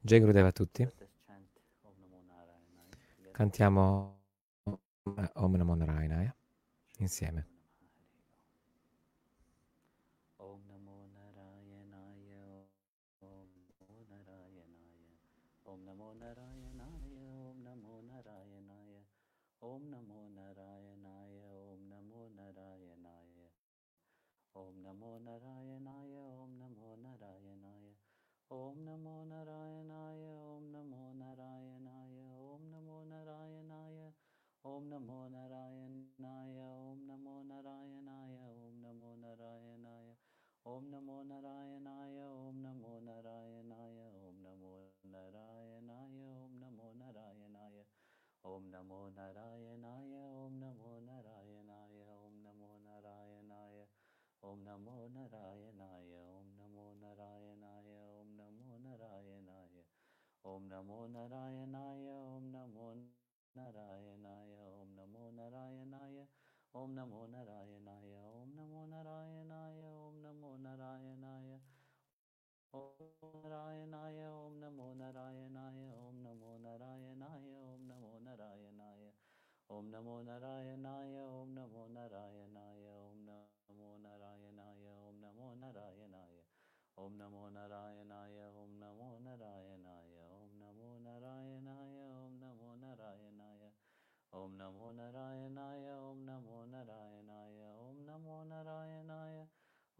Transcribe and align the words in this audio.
Jai 0.00 0.20
Gurudeva 0.20 0.48
a 0.48 0.52
tutti. 0.52 0.88
Cantiamo 3.32 4.18
Om 5.34 5.54
Namo 5.54 5.74
Narayanaya 5.74 6.34
insieme. 6.98 7.57
Om 28.78 28.84
Namo 28.84 29.26
Narayanaya 29.26 30.38
Om 30.54 30.70
Namo 30.70 31.10
Narayanaya 31.18 32.30
Om 32.38 32.62
Namo 32.70 33.02
Narayanaya 33.10 34.12
Om 34.62 34.86
Namo 34.86 35.18
Narayanaya 35.34 36.62
Om 36.62 37.00
Namo 37.10 37.42
Narayanaya 37.50 38.46
Om 38.54 38.78
Namo 38.78 39.16
Narayanaya 39.18 39.98
Om 40.62 40.86
Namo 40.94 41.26
Narayanaya 41.34 42.28
Om 42.38 42.62
Namo 42.62 42.94
Narayanaya 43.02 44.06
Om 44.14 44.38
Namo 44.46 44.86
Narayanaya 45.02 46.22
Om 46.38 46.54
Namo 46.62 46.90
Narayanaya 46.94 47.84
Om 48.44 48.62
Namo 48.70 49.00
Narayanaya 49.18 50.22
Om 50.38 50.54
Namo 50.60 50.90
Narayanaya 51.02 52.06
Om 52.14 52.34
Namo 52.44 52.70
Narayanaya 52.86 53.84
Om 54.42 54.58
Namo 54.64 55.08
Narayanaya 55.10 56.17
Om 60.44 60.68
Namo 60.68 61.08
Narayanaya 61.08 62.14
Om 62.36 62.52
Namo 62.52 62.94
Narayanaya 63.56 64.62
Om 64.80 64.94
Namo 64.94 65.30
Narayanaya 65.34 66.26
Om 66.74 66.94
Namo 66.94 67.26
Narayanaya 67.26 68.22
Om 68.38 68.54
Namo 68.56 68.86
Narayanaya 68.86 69.90
Om 69.98 70.22
Namo 70.22 70.56
Narayanaya 70.62 71.58
Om 72.72 73.42
Narayanaya 73.42 74.28
Om 74.30 74.60
Namo 74.60 74.94
Narayanaya 74.94 75.90
Om 76.06 76.22
Namo 76.22 76.52
Narayanaya 76.62 77.52
Om 77.66 77.82
Namo 77.88 78.12
Narayanaya 78.22 79.12
Om 79.70 79.90
Namo 79.90 80.22
Narayanaya 80.22 81.26
Om 81.34 81.50
Namo 81.54 81.88
Narayanaya 81.90 82.94
Om 82.96 83.58
Namo 83.66 83.90
Narayanaya 83.98 84.94
Om 85.02 85.18
Namo 85.20 85.48
Narayanaya 85.60 86.42
Om 86.96 87.12
Namo 87.18 87.50
Narayanaya 87.50 88.46
Om 88.56 88.72
Namo 88.80 89.18
Narayanaya 89.26 90.07
ॐ 94.36 94.56
नमो 94.56 94.90
नारायणाय 94.92 95.84
ॐ 95.90 96.18
नमो 96.24 96.64
नारायणाय 96.70 97.60
ॐ 97.84 98.00
नमो 98.06 98.42
नारायणाय 98.48 99.38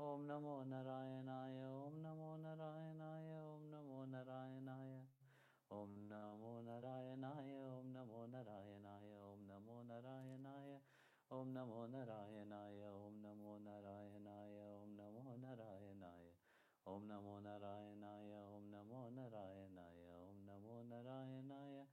ॐ 0.06 0.26
नमो 0.28 0.56
नारायणाय 0.72 1.62
ॐ 1.68 1.94
नमो 2.02 2.34
नारायणाय 2.42 3.30
ॐ 3.44 3.64
नमो 3.70 4.04
नारायणाय 4.12 4.92
ॐ 5.78 5.94
नमो 6.10 6.60
नारायणाय 6.66 7.54
ॐ 7.70 7.86
नमो 7.94 8.26
नारायणाय 8.26 9.16
ॐ 9.30 9.46
नमो 9.48 9.80
नारायणाय 9.88 10.76
ॐ 11.38 11.54
नमो 11.54 11.86
नारायणाय 11.94 12.82
ॐ 12.92 13.16
नमो 13.22 13.56
नारायणाय 13.64 14.60
ॐ 14.84 14.96
नमो 14.98 15.38
नारायणाय 15.46 16.30
ॐ 16.94 17.08
नमो 17.08 17.38
नारायणाय 17.46 18.32
ॐ 18.44 18.70
नमो 18.74 19.08
नारायणाय 19.16 20.06
ॐ 20.18 20.44
नमो 20.48 20.82
नारायणाय 20.90 21.84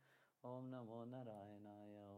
ॐ 0.44 0.70
नमो 0.72 1.04
नारायणाय 1.12 2.15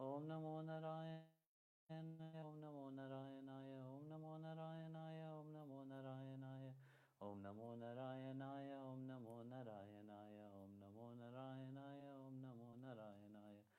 Om 0.00 0.26
Namo 0.28 0.62
Narayanaya 0.62 1.34
Om 1.58 2.54
Namo 2.62 2.90
Narayanaya 2.94 3.82
Om 3.90 4.06
Namo 4.08 4.38
Narayanaya 4.38 5.26
Om 5.34 5.50
Namo 5.52 5.82
Narayanaya 5.90 6.70
Om 7.18 7.42
Namo 7.42 7.42
Narayanaya 7.42 7.42
Om 7.42 7.42
Namo 7.42 7.74
Narayanaya 7.82 8.78
Om 8.86 9.00
Namo 9.08 9.34
Narayanaya 9.42 10.46
Om 10.54 10.72
Namo 10.78 11.06
Narayanaya 11.18 12.12
Om 12.22 12.38
Namo 12.38 12.68
Narayanaya 12.78 13.72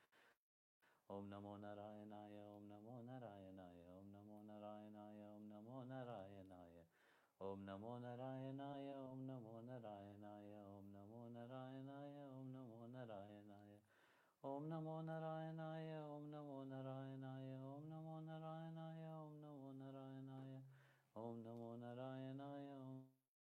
Om 1.08 1.24
Namo 1.30 1.56
Narayanaya 1.56 2.44
Om 2.52 2.68
Namo 2.68 2.96
Narayanaya 3.08 3.84
Om 3.96 4.12
Namo 4.12 4.36
Narayanaya 4.44 5.26
Om 5.36 5.48
Namo 5.48 5.76
Narayanaya 5.88 6.84
Om 7.40 7.64
Namo 7.64 7.92
Narayanaya 7.98 8.94
Om 9.12 9.20
Namo 9.26 9.29
Namo 13.00 13.08
Narayanaya 13.08 13.80
Om 14.44 14.68
Namo 14.68 15.00
Narayanaya 15.00 16.04
Om 16.04 16.28
Namo 16.28 16.60
Narayanaya 16.68 17.56
Om 17.64 17.88
Namo 17.88 18.20
Narayanaya 18.28 19.16
Om 19.24 19.40
Namo 19.40 19.72
Narayanaya 19.80 20.60
Om 21.16 21.36
Namo 21.40 21.70
Narayanaya 21.80 22.76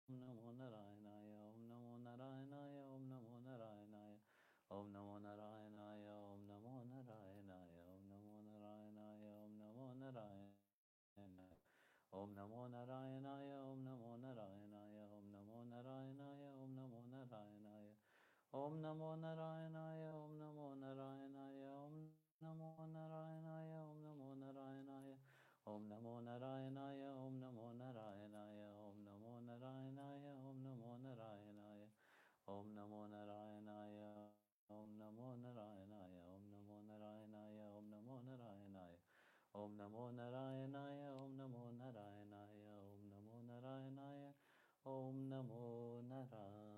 Om 0.08 0.16
Namo 0.16 0.48
Narayanaya 0.56 1.36
Om 1.52 1.68
Namo 1.68 1.92
Narayanaya 2.00 2.84
Om 2.88 3.04
Namo 3.12 3.44
Narayanaya 3.52 4.56
Om 4.72 4.88
Namo 4.88 5.20
Narayanaya 5.20 6.16
Om 6.24 6.48
Namo 6.48 6.72
Narayanaya 6.72 7.76
Om 7.92 8.08
Namo 8.08 8.40
Narayanaya 8.56 9.32
Om 9.38 9.52
Namo 9.60 9.88
Narayanaya 10.00 10.82
Om 12.12 12.30
Namo 12.34 12.60
Narayanaya 12.72 13.58
Om 13.68 13.78
Namo 13.84 14.16
Narayanaya 14.16 15.04
Om 15.12 15.26
Namo 15.32 15.58
Narayanaya 15.70 16.48
Om 16.62 16.70
Namo 16.74 17.00
Narayanaya 17.12 17.61
Om 18.54 18.82
Namo 18.82 19.16
Narayanaya 19.16 20.12
Om 20.12 20.36
Namo 20.36 20.76
Narayanaya 20.76 21.72
Om 21.72 22.12
Namo 22.44 22.84
Narayanaya 22.84 23.80
Om 23.80 23.96
Namo 24.04 24.36
Narayanaya 24.36 25.16
Om 25.64 25.88
Namo 25.88 26.12
Narayanaya 26.20 27.08
Om 27.16 27.40
Namo 27.40 27.72
Narayanaya 27.80 28.68
Om 28.84 29.00
Namo 29.00 29.40
Narayanaya 29.40 30.36
Om 30.44 30.60
Namo 30.60 30.92
Narayanaya 31.00 31.72
Om 32.44 32.68
Namo 32.76 33.00
Narayanaya 33.32 34.28
Om 34.68 34.98
Namo 35.00 35.28
Narayanaya 35.40 36.12
Om 36.20 36.44
Namo 36.52 36.76
Narayanaya 36.92 37.64
Om 37.72 37.86
Namo 37.88 38.20
Narayanaya 38.28 39.08
Om 39.54 39.72
Namo 39.78 40.04
Narayanaya 40.12 41.08
Om 41.16 41.32
Namo 41.40 41.64
Narayanaya 41.80 42.68
Om 42.84 43.00
Namo 43.08 43.36
Narayanaya 43.48 44.32
Om 44.84 45.16
Namo 45.30 46.02
Narayanaya 46.10 46.71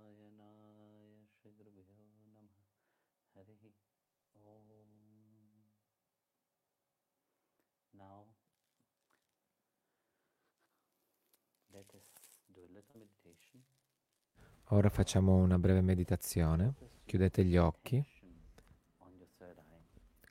Ora 14.68 14.88
facciamo 14.88 15.36
una 15.36 15.58
breve 15.58 15.80
meditazione. 15.82 16.74
Chiudete 17.04 17.44
gli 17.44 17.56
occhi. 17.56 18.04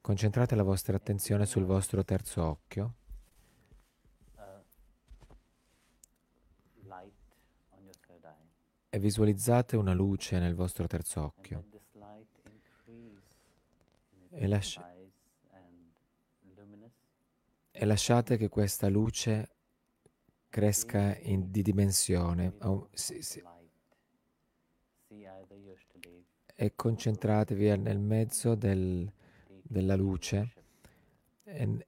Concentrate 0.01 0.55
la 0.55 0.63
vostra 0.63 0.97
attenzione 0.97 1.45
sul 1.45 1.63
vostro 1.65 2.03
terzo 2.03 2.43
occhio. 2.43 2.95
E 8.89 8.99
visualizzate 8.99 9.75
una 9.77 9.93
luce 9.93 10.37
nel 10.39 10.53
vostro 10.55 10.85
terzo 10.87 11.23
occhio 11.23 11.65
E 14.29 14.47
lasci- 14.47 14.79
e 17.71 17.85
lasciate 17.85 18.37
che 18.37 18.49
questa 18.49 18.87
luce 18.89 19.52
cresca 20.53 21.17
in- 21.17 21.49
di 21.49 21.63
dimensione. 21.63 22.53
Either 25.09 25.57
your 25.57 25.75
Ishtadev, 25.75 26.23
e 26.55 26.75
concentratevi 26.75 27.75
nel 27.77 27.99
mezzo 27.99 28.53
del- 28.53 29.11
della 29.63 29.95
luce. 29.95 30.53
E, 31.43 31.87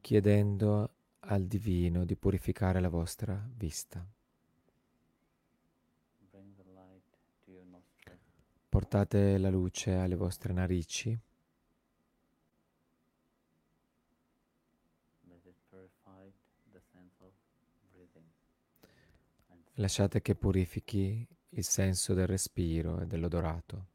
chiedendo 0.00 0.90
al 1.20 1.44
divino 1.46 2.04
di 2.04 2.16
purificare 2.16 2.80
la 2.80 2.88
vostra 2.88 3.42
vista. 3.54 4.06
Portate 8.68 9.38
la 9.38 9.50
luce 9.50 9.94
alle 9.94 10.14
vostre 10.16 10.52
narici. 10.52 11.18
Lasciate 19.80 20.20
che 20.20 20.34
purifichi 20.34 21.24
il 21.50 21.64
senso 21.64 22.12
del 22.12 22.26
respiro 22.26 23.00
e 23.00 23.06
dell'odorato. 23.06 23.86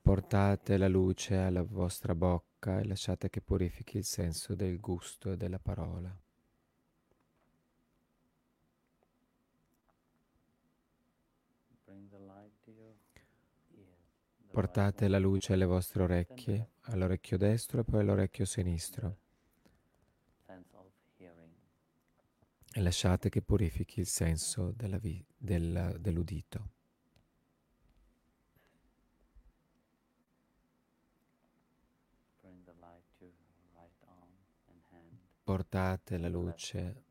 Portate 0.00 0.76
la 0.76 0.86
luce 0.86 1.36
alla 1.36 1.62
vostra 1.62 2.14
bocca 2.14 2.78
e 2.78 2.84
lasciate 2.84 3.28
che 3.28 3.40
purifichi 3.40 3.96
il 3.96 4.04
senso 4.04 4.54
del 4.54 4.78
gusto 4.78 5.32
e 5.32 5.36
della 5.36 5.58
parola. 5.58 6.16
Portate 14.52 15.08
la 15.08 15.18
luce 15.18 15.54
alle 15.54 15.64
vostre 15.64 16.04
orecchie, 16.04 16.70
all'orecchio 16.82 17.36
destro 17.36 17.80
e 17.80 17.84
poi 17.84 18.00
all'orecchio 18.02 18.44
sinistro 18.44 19.22
e 22.76 22.80
lasciate 22.80 23.28
che 23.28 23.40
purifichi 23.40 24.00
il 24.00 24.06
senso 24.06 24.72
della 24.72 24.98
vi- 24.98 25.24
del- 25.36 25.96
dell'udito. 26.00 26.70
Portate 35.44 36.18
la 36.18 36.28
luce 36.28 37.04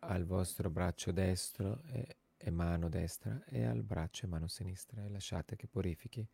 al 0.00 0.24
vostro 0.24 0.68
braccio 0.70 1.12
destro 1.12 1.82
e, 1.84 2.16
e 2.36 2.50
mano 2.50 2.88
destra 2.88 3.44
e 3.44 3.64
al 3.64 3.82
braccio 3.84 4.24
e 4.24 4.28
mano 4.28 4.48
sinistra 4.48 5.04
e 5.04 5.08
lasciate 5.10 5.54
che 5.54 5.68
purifichi 5.68 6.26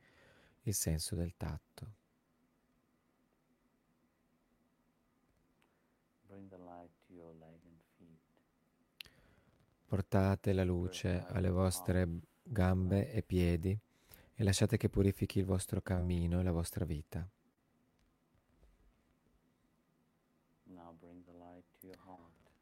il 0.62 0.75
senso 0.75 1.14
del 1.16 1.34
tatto. 1.37 1.93
Bring 6.26 6.49
the 6.49 6.56
light 6.56 6.74
Portate 9.94 10.52
la 10.52 10.64
luce 10.64 11.25
alle 11.29 11.50
vostre 11.50 12.08
gambe 12.43 13.12
e 13.12 13.23
piedi 13.23 13.79
e 14.35 14.43
lasciate 14.43 14.76
che 14.76 14.88
purifichi 14.88 15.38
il 15.38 15.44
vostro 15.44 15.81
cammino 15.82 16.41
e 16.41 16.43
la 16.43 16.50
vostra 16.50 16.85
vita. 16.85 17.25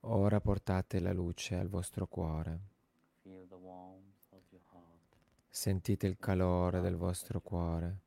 Ora 0.01 0.41
portate 0.43 1.01
la 1.01 1.15
luce 1.15 1.55
al 1.55 1.69
vostro 1.69 2.07
cuore. 2.07 2.61
Sentite 5.49 6.07
il 6.07 6.19
calore 6.19 6.83
del 6.83 6.97
vostro 6.97 7.41
cuore. 7.41 8.01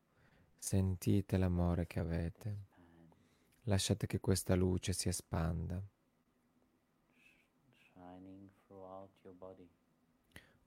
Sentite 0.60 1.38
l'amore 1.38 1.88
che 1.88 2.00
avete. 2.00 2.58
Lasciate 3.64 4.06
che 4.06 4.20
questa 4.20 4.54
luce 4.54 4.94
si 4.94 5.10
espanda, 5.10 5.82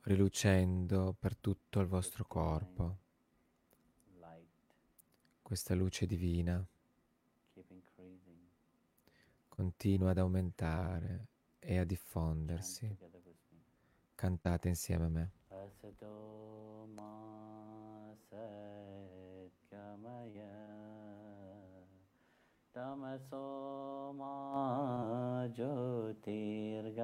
rilucendo 0.09 1.15
per 1.19 1.37
tutto 1.37 1.81
il 1.81 1.87
vostro 1.87 2.25
corpo. 2.25 2.97
Questa 5.43 5.75
luce 5.75 6.07
divina 6.07 6.67
continua 9.49 10.11
ad 10.11 10.19
aumentare 10.19 11.27
e 11.59 11.77
a 11.79 11.85
diffondersi. 11.85 12.97
Cantate 14.15 14.69
insieme 14.69 15.05
a 15.05 15.09
me. 15.09 15.33
Asado 15.49 16.87
ma 16.89 18.17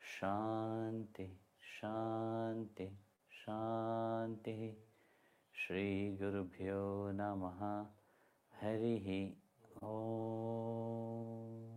शांति 0.00 1.24
शांति 1.24 1.40
शांति। 1.60 2.98
शान्तिः 3.30 4.74
श्रीगुरुभ्यो 5.54 7.10
नमः। 7.10 7.86
हरिः 8.60 9.32
ॐ 9.84 11.73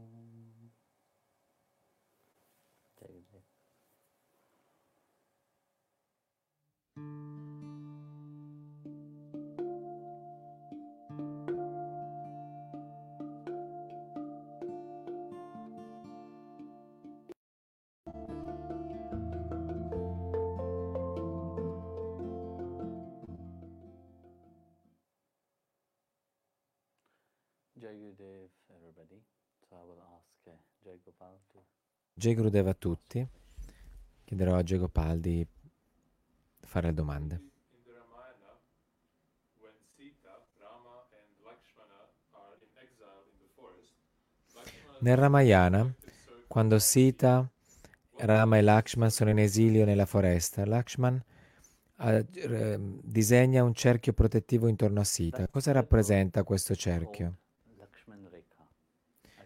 Jai 32.14 32.34
Gurudev 32.34 32.68
a 32.68 32.74
tutti. 32.74 33.26
Chiederò 34.26 34.56
a 34.56 34.64
Jai 34.64 34.80
Gopal 34.80 35.20
di 35.20 35.46
fare 36.68 36.94
domande. 36.94 37.42
Nel 45.00 45.16
Ramayana, 45.16 45.94
quando 46.48 46.80
Sita, 46.80 47.48
Rama 48.18 48.58
e 48.58 48.62
Lakshman 48.62 49.12
sono 49.12 49.30
in 49.30 49.38
esilio 49.38 49.86
nella 49.86 50.08
foresta, 50.08 50.66
Lakshman 50.66 51.24
disegna 53.04 53.64
un 53.64 53.74
cerchio 53.74 54.14
protettivo 54.14 54.68
intorno 54.68 55.00
a 55.00 55.04
Sita. 55.04 55.48
Cosa 55.48 55.72
rappresenta 55.72 56.44
questo 56.44 56.76
cerchio? 56.76 57.38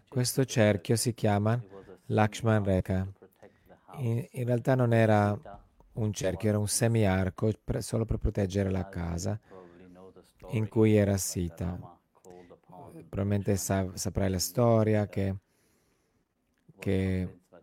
Questo 0.08 0.44
cerchio 0.44 0.96
si 0.96 1.14
chiama 1.14 1.62
Lakshman 2.06 2.64
Rekha. 2.64 3.06
In, 3.98 4.26
in 4.30 4.44
realtà 4.44 4.74
non 4.74 4.92
era 4.94 5.38
un 5.94 6.12
cerchio, 6.12 6.48
era 6.48 6.58
un 6.58 6.68
semiarco 6.68 7.50
solo 7.78 8.04
per 8.04 8.18
proteggere 8.18 8.70
la 8.70 8.88
casa 8.88 9.38
in 10.50 10.68
cui 10.68 10.96
era 10.96 11.16
Sita. 11.16 11.72
Upon 11.72 12.02
Probabilmente 13.08 13.56
sa- 13.56 13.94
saprai 13.94 14.30
la 14.30 14.38
storia 14.38 15.06
che, 15.06 15.36
che, 16.78 17.28
uh, 17.28 17.56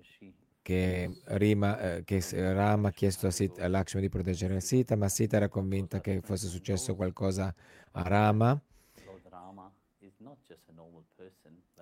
she 0.00 0.32
che, 0.62 1.20
Rima, 1.24 1.78
eh, 1.78 2.04
che 2.04 2.22
Rama 2.54 2.88
ha 2.88 2.92
chiesto 2.92 3.26
a, 3.26 3.30
Sita, 3.30 3.62
a 3.62 3.68
Lakshman 3.68 4.02
di 4.02 4.08
proteggere 4.08 4.58
Sita, 4.60 4.96
ma 4.96 5.10
Sita 5.10 5.36
era 5.36 5.48
convinta 5.48 6.00
che 6.00 6.22
fosse 6.22 6.46
successo 6.46 6.94
qualcosa 6.94 7.54
a 7.92 8.02
Rama. 8.02 8.58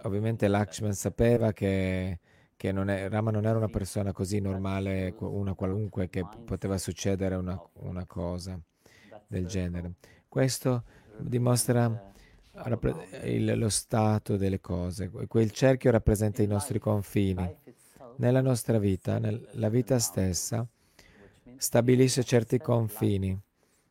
Ovviamente 0.02 0.48
Lakshman 0.48 0.94
sapeva 0.94 1.52
che, 1.52 2.18
che 2.62 2.70
non 2.70 2.90
è- 2.90 3.08
Rama 3.08 3.32
non 3.32 3.44
era 3.44 3.58
una 3.58 3.66
persona 3.68 4.12
così 4.12 4.38
normale, 4.38 5.12
una 5.18 5.52
qualunque, 5.54 6.08
che 6.08 6.24
poteva 6.44 6.78
succedere 6.78 7.34
una, 7.34 7.60
una 7.80 8.06
cosa 8.06 8.56
del 9.26 9.46
genere. 9.46 9.94
Questo 10.28 10.84
dimostra 11.18 11.88
boundaries. 11.88 13.24
il- 13.24 13.58
lo 13.58 13.68
stato 13.68 14.36
delle 14.36 14.60
cose. 14.60 15.08
Que- 15.10 15.26
Quel 15.26 15.50
cerchio 15.50 15.90
rappresenta 15.90 16.40
i 16.40 16.46
nostri 16.46 16.78
confini. 16.78 17.42
Nella 18.18 18.40
nostra 18.40 18.78
vita, 18.78 19.18
nel- 19.18 19.44
la 19.54 19.68
vita 19.68 19.98
stessa, 19.98 20.64
stabilisce 21.56 22.22
certi 22.22 22.58
confini, 22.60 23.36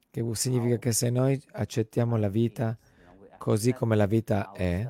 che 0.10 0.26
significa 0.32 0.78
che 0.78 0.94
se 0.94 1.10
noi 1.10 1.42
accettiamo 1.52 2.16
la 2.16 2.30
vita 2.30 2.78
così 3.38 3.74
come 3.74 3.98
la 3.98 4.06
vita 4.06 4.54
è, 4.54 4.90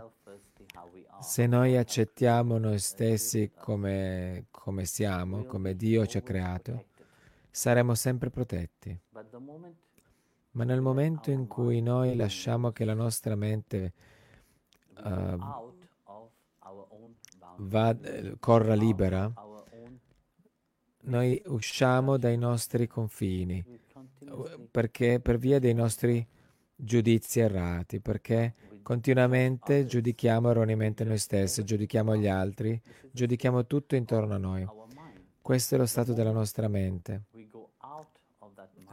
se 1.22 1.46
noi 1.48 1.78
accettiamo 1.78 2.58
noi 2.58 2.80
stessi 2.80 3.52
come, 3.56 4.48
come 4.52 4.86
siamo, 4.86 5.46
come 5.46 5.76
Dio 5.76 6.06
ci 6.06 6.18
ha 6.18 6.22
creato, 6.22 6.86
saremo 7.50 7.96
sempre 7.96 8.30
protetti. 8.30 9.00
Ma 10.54 10.64
nel 10.64 10.82
momento 10.82 11.32
in 11.32 11.48
cui 11.48 11.82
noi 11.82 12.16
lasciamo 12.16 12.72
che 12.72 12.84
la 12.84 12.94
nostra 12.94 13.36
mente 13.36 13.94
uh, 14.98 15.38
own 16.04 17.16
va, 17.58 17.98
eh, 18.02 18.36
corra 18.40 18.74
libera, 18.74 19.32
noi 21.04 21.42
usciamo 21.46 22.18
dai 22.18 22.38
nostri 22.38 22.88
confini 22.88 23.80
perché 24.70 25.20
per 25.20 25.38
via 25.38 25.60
dei 25.60 25.74
nostri 25.74 26.26
giudizi 26.76 27.40
errati, 27.40 28.00
perché 28.00 28.54
continuamente 28.82 29.86
giudichiamo 29.86 30.50
erroneamente 30.50 31.04
noi 31.04 31.18
stessi, 31.18 31.64
giudichiamo 31.64 32.16
gli 32.16 32.28
altri, 32.28 32.80
giudichiamo 33.12 33.66
tutto 33.66 33.96
intorno 33.96 34.36
a 34.36 34.38
noi. 34.38 34.68
Questo 35.42 35.76
è 35.76 35.78
lo 35.78 35.86
stato 35.86 36.14
della 36.14 36.32
nostra 36.32 36.68
mente. 36.68 37.24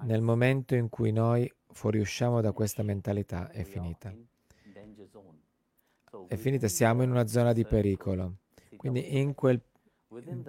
Nel 0.02 0.22
momento 0.22 0.74
in 0.74 0.88
cui 0.88 1.12
noi 1.12 1.52
fuoriusciamo 1.70 2.40
da 2.40 2.52
questa 2.52 2.82
mentalità, 2.82 3.50
è 3.50 3.62
finita. 3.64 4.14
È 6.26 6.36
finita, 6.36 6.68
siamo 6.68 7.02
in 7.02 7.10
una 7.10 7.26
zona 7.26 7.52
di 7.52 7.64
pericolo. 7.64 8.38
Quindi 8.76 9.32
quel, 9.34 9.60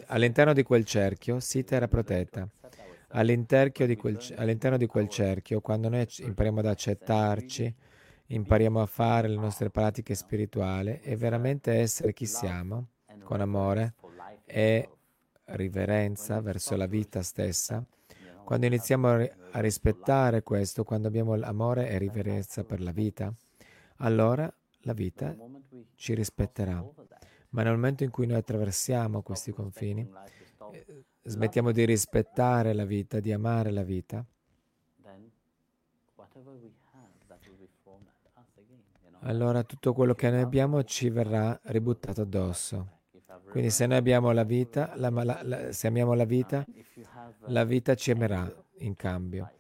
all'interno 0.08 0.54
di 0.54 0.64
quel 0.64 0.86
cerchio, 0.86 1.40
Sita 1.40 1.76
era 1.76 1.88
protetta. 1.88 2.48
All'interno 3.10 3.86
di 3.86 3.96
quel, 3.96 4.20
all'interno 4.36 4.78
di 4.78 4.86
quel 4.86 5.10
cerchio, 5.10 5.62
quando 5.62 5.90
noi 5.90 6.08
impariamo 6.20 6.60
ad 6.60 6.68
accettarci, 6.68 7.76
impariamo 8.32 8.82
a 8.82 8.86
fare 8.86 9.28
le 9.28 9.36
nostre 9.36 9.70
pratiche 9.70 10.14
spirituali 10.16 11.00
e 11.02 11.16
veramente 11.16 11.72
essere 11.74 12.14
chi 12.14 12.26
siamo, 12.26 12.88
con 13.24 13.42
amore 13.42 13.96
e 14.46 14.90
riverenza 15.46 16.40
verso 16.42 16.76
la 16.76 16.86
vita 16.86 17.22
stessa, 17.22 17.84
quando 18.44 18.66
iniziamo 18.66 19.10
a, 19.10 19.60
rispettare 19.60 20.42
questo, 20.42 20.84
quando 20.84 21.08
abbiamo 21.08 21.36
l'amore 21.36 21.90
e 21.90 21.98
riverenza 21.98 22.64
per 22.64 22.82
la 22.82 22.92
vita, 22.92 23.32
allora 23.98 24.52
la 24.82 24.94
vita 24.94 25.36
ci 25.96 26.14
rispetterà. 26.14 26.84
Ma 27.50 27.64
nel 27.64 27.74
momento 27.74 28.04
in 28.04 28.12
cui 28.12 28.28
noi 28.28 28.38
attraversiamo 28.38 29.22
questi 29.22 29.52
confini, 29.52 30.08
eh, 30.72 31.04
smettiamo 31.24 31.72
di 31.72 31.86
rispettare 31.86 32.74
la 32.74 32.86
vita, 32.86 33.20
di 33.20 33.32
amare 33.32 33.72
la 33.72 33.84
vita, 33.84 34.26
allora 39.22 39.64
tutto 39.64 39.94
quello 39.94 40.14
che 40.14 40.30
noi 40.30 40.42
abbiamo 40.42 40.84
ci 40.84 41.10
verrà 41.10 41.60
ributtato 41.64 42.22
addosso. 42.22 42.98
Quindi 43.52 43.70
se 43.72 43.86
noi 43.88 43.98
abbiamo 43.98 44.32
la 44.32 44.44
vita, 44.44 44.94
la, 44.96 45.10
la- 45.10 45.40
la- 45.44 45.72
se 45.72 45.88
amiamo 45.88 46.14
la 46.14 46.26
vita, 46.26 46.66
la 47.48 47.64
vita 47.64 47.96
ci 47.96 48.12
amerà 48.12 48.52
in 48.80 48.96
cambio, 48.96 49.52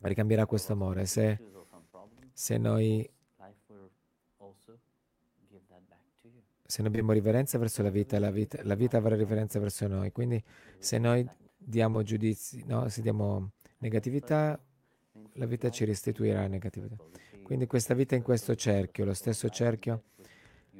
ricambierà 0.00 0.46
questo 0.46 0.72
amore. 0.72 1.06
Se, 1.06 1.38
se 2.32 2.58
noi, 2.58 3.08
se 6.64 6.82
noi 6.82 6.90
abbiamo 6.90 7.12
riverenza 7.12 7.58
verso 7.58 7.82
la 7.82 7.90
vita, 7.90 8.18
la 8.18 8.30
vita, 8.30 8.58
la 8.62 8.74
vita 8.74 8.96
avrà 8.98 9.14
riverenza 9.16 9.58
verso 9.58 9.86
noi. 9.86 10.10
Quindi 10.12 10.42
se 10.78 10.98
noi 10.98 11.28
diamo 11.56 12.02
giudizi, 12.02 12.64
no, 12.66 12.88
se 12.88 13.02
diamo 13.02 13.52
negatività, 13.78 14.58
la 15.34 15.46
vita 15.46 15.70
ci 15.70 15.84
restituirà 15.84 16.46
negatività. 16.46 16.96
Quindi 17.46 17.68
questa 17.68 17.94
vita 17.94 18.16
in 18.16 18.22
questo 18.22 18.56
cerchio, 18.56 19.04
lo 19.04 19.14
stesso 19.14 19.48
cerchio, 19.48 20.02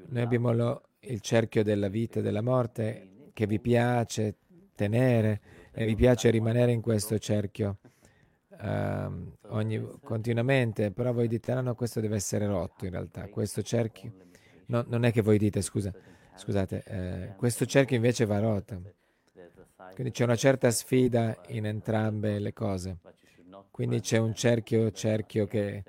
noi 0.09 0.21
abbiamo 0.21 0.53
lo- 0.53 0.83
il 1.03 1.21
cerchio 1.21 1.63
della 1.63 1.87
vita 1.87 2.19
e 2.19 2.23
della 2.23 2.43
morte 2.43 3.31
che 3.35 3.47
vi 3.47 3.61
piace 3.61 4.35
tenere 4.75 5.41
e 5.71 5.85
vi 5.87 5.95
piace 5.95 6.29
rimanere 6.29 6.73
in 6.73 6.81
questo 6.81 7.19
cerchio 7.21 7.77
ehm, 8.61 9.33
ogni- 9.51 9.99
continuamente, 10.03 10.91
però 10.91 11.13
voi 11.13 11.29
dite 11.29 11.55
no, 11.55 11.61
no, 11.61 11.75
questo 11.77 12.01
deve 12.01 12.17
essere 12.17 12.47
rotto 12.49 12.85
in 12.85 12.91
realtà, 12.91 13.29
questo 13.29 13.63
cerchio, 13.63 14.13
no, 14.67 14.85
non 14.89 15.05
è 15.05 15.13
che 15.13 15.23
voi 15.23 15.39
dite 15.39 15.63
scusa, 15.63 15.93
scusate, 16.35 16.83
eh, 16.85 17.33
questo 17.37 17.65
cerchio 17.65 17.95
invece 17.95 18.25
va 18.25 18.41
rotto. 18.41 18.83
Quindi 19.95 20.13
c'è 20.13 20.25
una 20.25 20.35
certa 20.35 20.73
sfida 20.73 21.39
in 21.49 21.65
entrambe 21.65 22.41
le 22.41 22.53
cose. 22.53 22.97
Quindi 23.71 24.01
c'è 24.01 24.19
un 24.19 24.35
cerchio, 24.35 24.91
cerchio 24.91 25.47
che, 25.47 25.85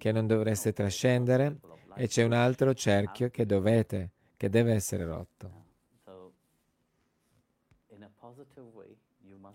che 0.00 0.12
non 0.12 0.26
dovreste 0.26 0.72
trascendere 0.72 1.58
e 1.94 2.08
c'è 2.08 2.22
un 2.22 2.32
altro 2.32 2.72
cerchio 2.72 3.28
che 3.28 3.44
dovete, 3.44 4.12
che 4.38 4.48
deve 4.48 4.72
essere 4.72 5.04
rotto. 5.04 5.68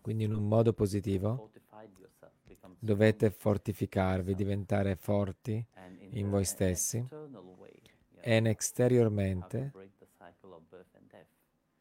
Quindi 0.01 0.25
in 0.25 0.35
un 0.35 0.47
modo 0.47 0.71
positivo 0.73 1.49
dovete 2.77 3.31
fortificarvi, 3.31 4.35
diventare 4.35 4.95
forti 4.95 5.65
in 6.11 6.29
voi 6.29 6.45
stessi 6.45 7.03
e 8.21 8.41
esteriormente 8.45 9.71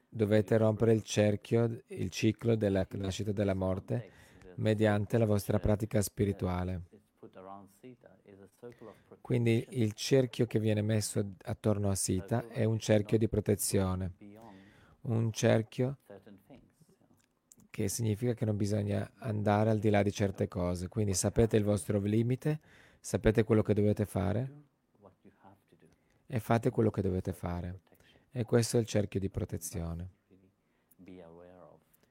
dovete 0.09 0.57
rompere 0.57 0.95
il 0.95 1.03
cerchio, 1.03 1.83
il 1.89 2.09
ciclo 2.09 2.55
della 2.57 2.87
nascita 2.93 3.29
e 3.29 3.35
della 3.35 3.53
morte 3.53 4.11
mediante 4.55 5.19
la 5.19 5.27
vostra 5.27 5.59
pratica 5.59 6.01
spirituale. 6.01 6.94
Quindi 9.25 9.65
il 9.71 9.95
cerchio 9.95 10.45
che 10.45 10.59
viene 10.59 10.83
messo 10.83 11.37
attorno 11.45 11.89
a 11.89 11.95
Sita 11.95 12.47
è 12.49 12.65
un 12.65 12.79
cerchio 12.79 13.17
di 13.17 13.27
protezione, 13.27 14.17
un 15.05 15.33
cerchio 15.33 15.97
che 17.71 17.89
significa 17.89 18.35
che 18.35 18.45
non 18.45 18.59
bisogna 18.59 19.11
andare 19.21 19.71
al 19.71 19.79
di 19.79 19.89
là 19.89 20.03
di 20.03 20.13
certe 20.13 20.47
cose. 20.47 20.89
Quindi 20.89 21.15
sapete 21.15 21.57
il 21.57 21.65
vostro 21.65 21.99
limite, 22.01 22.61
sapete 23.01 23.45
quello 23.45 23.63
che 23.63 23.73
dovete 23.73 24.05
fare 24.05 24.53
e 26.27 26.39
fate 26.39 26.69
quello 26.69 26.91
che 26.91 27.01
dovete 27.01 27.33
fare. 27.33 27.81
E 28.31 28.45
questo 28.45 28.77
è 28.77 28.81
il 28.81 28.87
cerchio 28.87 29.21
di 29.21 29.31
protezione, 29.31 30.11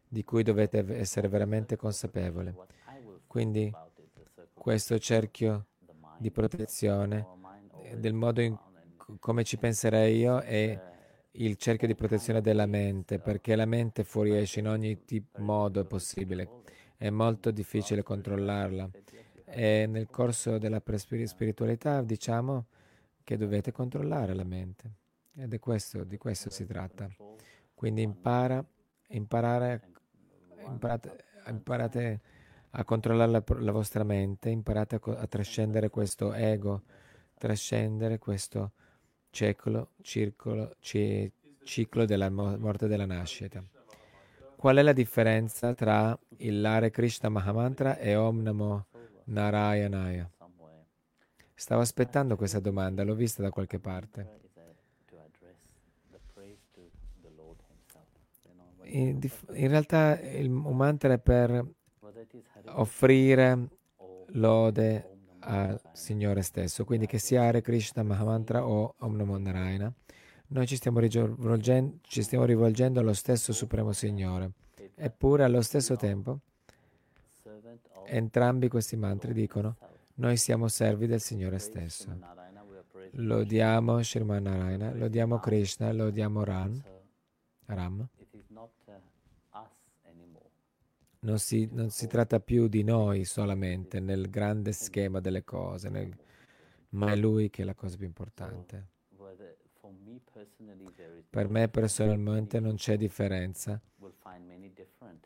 di 0.07 0.23
cui 0.23 0.41
dovete 0.41 0.83
essere 0.97 1.27
veramente 1.27 1.75
consapevoli. 1.75 2.51
Quindi 3.27 3.71
questo 4.51 4.97
cerchio 4.97 5.67
di 6.23 6.31
protezione, 6.31 7.27
eh, 7.83 7.97
del 7.97 8.13
modo 8.13 8.41
in 8.41 8.57
come 9.19 9.43
ci 9.43 9.57
penserei 9.57 10.17
io, 10.17 10.39
è 10.39 10.79
il 11.31 11.55
cerchio 11.57 11.87
di 11.87 11.95
protezione 11.95 12.41
della 12.41 12.65
mente, 12.65 13.19
perché 13.19 13.55
la 13.55 13.65
mente 13.65 14.03
fuoriesce 14.03 14.59
in 14.59 14.67
ogni 14.67 15.03
tip- 15.03 15.37
modo 15.39 15.83
possibile. 15.85 16.61
È 16.95 17.09
molto 17.09 17.51
difficile 17.51 18.01
controllarla. 18.01 18.89
E 19.45 19.85
nel 19.87 20.07
corso 20.09 20.57
della 20.57 20.81
spiritualità 21.25 22.01
diciamo 22.01 22.65
che 23.23 23.37
dovete 23.37 23.71
controllare 23.71 24.33
la 24.33 24.45
mente. 24.45 24.91
Ed 25.35 25.53
è 25.53 25.59
questo, 25.59 26.03
di 26.03 26.17
questo 26.17 26.49
si 26.49 26.65
tratta. 26.65 27.09
Quindi 27.73 28.01
impara, 28.01 28.63
imparare, 29.09 29.89
imparate, 30.65 31.25
imparate 31.47 32.21
a 32.75 32.83
controllare 32.83 33.31
la, 33.31 33.43
la 33.59 33.71
vostra 33.71 34.03
mente, 34.03 34.49
imparate 34.49 34.95
a, 34.95 35.11
a 35.19 35.27
trascendere 35.27 35.89
questo 35.89 36.33
ego, 36.33 36.83
trascendere 37.37 38.17
questo 38.17 38.71
ciclo, 39.29 39.89
circolo, 40.01 40.75
ci- 40.79 41.31
ciclo 41.63 42.05
della 42.05 42.29
mo- 42.29 42.57
morte 42.57 42.85
e 42.85 42.87
della 42.87 43.05
nascita. 43.05 43.63
Qual 44.55 44.77
è 44.77 44.81
la 44.81 44.93
differenza 44.93 45.73
tra 45.73 46.17
il 46.37 46.65
Hare 46.65 46.89
Krishna 46.89 47.29
Mahamantra 47.29 47.97
e 47.97 48.15
Om 48.15 48.41
Namo 48.41 48.85
Narayanaya? 49.25 50.29
Stavo 51.53 51.81
aspettando 51.81 52.35
questa 52.35 52.59
domanda, 52.59 53.03
l'ho 53.03 53.13
vista 53.13 53.43
da 53.43 53.49
qualche 53.51 53.79
parte. 53.79 54.41
In, 58.85 59.19
in 59.53 59.67
realtà 59.69 60.19
il 60.19 60.49
un 60.49 60.75
mantra 60.75 61.13
è 61.13 61.19
per 61.19 61.65
offrire 62.67 63.67
lode 64.27 65.09
al 65.39 65.79
Signore 65.91 66.41
stesso, 66.41 66.85
quindi 66.85 67.05
che 67.05 67.19
sia 67.19 67.43
Hare 67.43 67.61
Krishna 67.61 68.03
Mahamantra 68.03 68.65
o 68.65 68.95
Om 68.99 69.15
Namo 69.15 69.37
Narayana, 69.37 69.91
noi 70.47 70.67
ci 70.67 70.75
stiamo, 70.75 71.01
ci 71.07 72.21
stiamo 72.21 72.45
rivolgendo 72.45 72.99
allo 72.99 73.13
stesso 73.13 73.53
Supremo 73.53 73.91
Signore. 73.91 74.51
Eppure 74.95 75.43
allo 75.43 75.61
stesso 75.61 75.95
tempo 75.95 76.39
entrambi 78.05 78.67
questi 78.67 78.95
mantri 78.95 79.33
dicono 79.33 79.77
noi 80.15 80.37
siamo 80.37 80.67
servi 80.67 81.07
del 81.07 81.19
Signore 81.19 81.57
stesso. 81.57 82.15
Lodiamo 83.15 84.01
Sriman 84.01 84.43
Narayana, 84.43 84.93
lodiamo 84.93 85.39
Krishna, 85.39 85.91
lodiamo 85.91 86.43
Ram, 86.43 86.81
Ram. 87.65 88.07
Non 91.23 91.39
si, 91.39 91.67
non 91.71 91.89
si 91.89 92.07
tratta 92.07 92.39
più 92.39 92.67
di 92.67 92.83
noi 92.83 93.25
solamente 93.25 93.99
nel 93.99 94.29
grande 94.29 94.71
schema 94.73 95.19
delle 95.19 95.43
cose, 95.43 95.89
nel- 95.89 96.15
ma 96.89 97.11
è 97.11 97.15
Lui 97.15 97.49
che 97.49 97.61
è 97.63 97.65
la 97.65 97.75
cosa 97.75 97.97
più 97.97 98.05
importante. 98.05 98.87
Per 101.29 101.49
me 101.49 101.67
personalmente 101.67 102.59
non 102.61 102.75
c'è 102.75 102.95
differenza, 102.97 103.81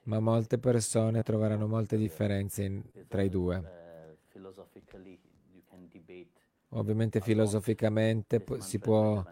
ma 0.05 0.19
molte 0.19 0.57
persone 0.57 1.21
troveranno 1.23 1.67
molte 1.67 1.97
differenze 1.97 2.63
in- 2.63 2.83
tra 3.07 3.21
i 3.21 3.29
due. 3.29 3.63
Ovviamente 6.69 7.19
filosoficamente 7.21 8.43
si 8.59 8.79
può 8.79 9.23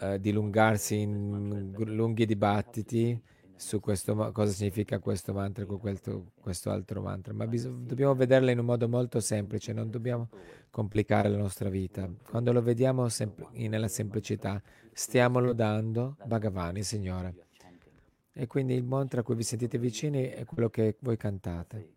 eh, 0.00 0.20
dilungarsi 0.20 0.96
in 1.00 1.72
lunghi 1.76 2.26
dibattiti 2.26 3.20
su 3.56 3.80
questo, 3.80 4.14
cosa 4.32 4.52
significa 4.52 4.98
questo 4.98 5.32
mantra 5.32 5.64
con 5.64 5.78
questo, 5.78 6.32
questo 6.40 6.70
altro 6.70 7.00
mantra, 7.00 7.32
ma 7.32 7.46
bis- 7.46 7.66
dobbiamo 7.66 8.14
vederla 8.14 8.50
in 8.50 8.58
un 8.58 8.66
modo 8.66 8.88
molto 8.88 9.20
semplice, 9.20 9.72
non 9.72 9.90
dobbiamo 9.90 10.28
complicare 10.70 11.28
la 11.28 11.38
nostra 11.38 11.68
vita. 11.68 12.08
Quando 12.28 12.52
lo 12.52 12.62
vediamo 12.62 13.08
sem- 13.08 13.32
nella 13.52 13.88
semplicità, 13.88 14.62
stiamo 14.92 15.40
lodando 15.40 16.16
Bhagavan, 16.24 16.76
il 16.76 16.84
Signore. 16.84 17.34
E 18.32 18.46
quindi 18.46 18.74
il 18.74 18.84
mantra 18.84 19.20
a 19.20 19.22
cui 19.22 19.34
vi 19.34 19.42
sentite 19.42 19.78
vicini 19.78 20.24
è 20.24 20.44
quello 20.44 20.68
che 20.68 20.96
voi 21.00 21.16
cantate. 21.16 21.94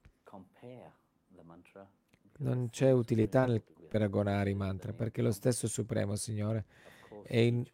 Non 2.38 2.70
c'è 2.70 2.92
utilità 2.92 3.46
nel 3.46 3.62
paragonare 3.62 4.50
i 4.50 4.54
mantra, 4.56 4.94
perché 4.94 5.22
lo 5.22 5.32
stesso 5.32 5.68
Supremo 5.68 6.16
Signore 6.16 6.64
e 7.24 7.46
in, 7.46 7.66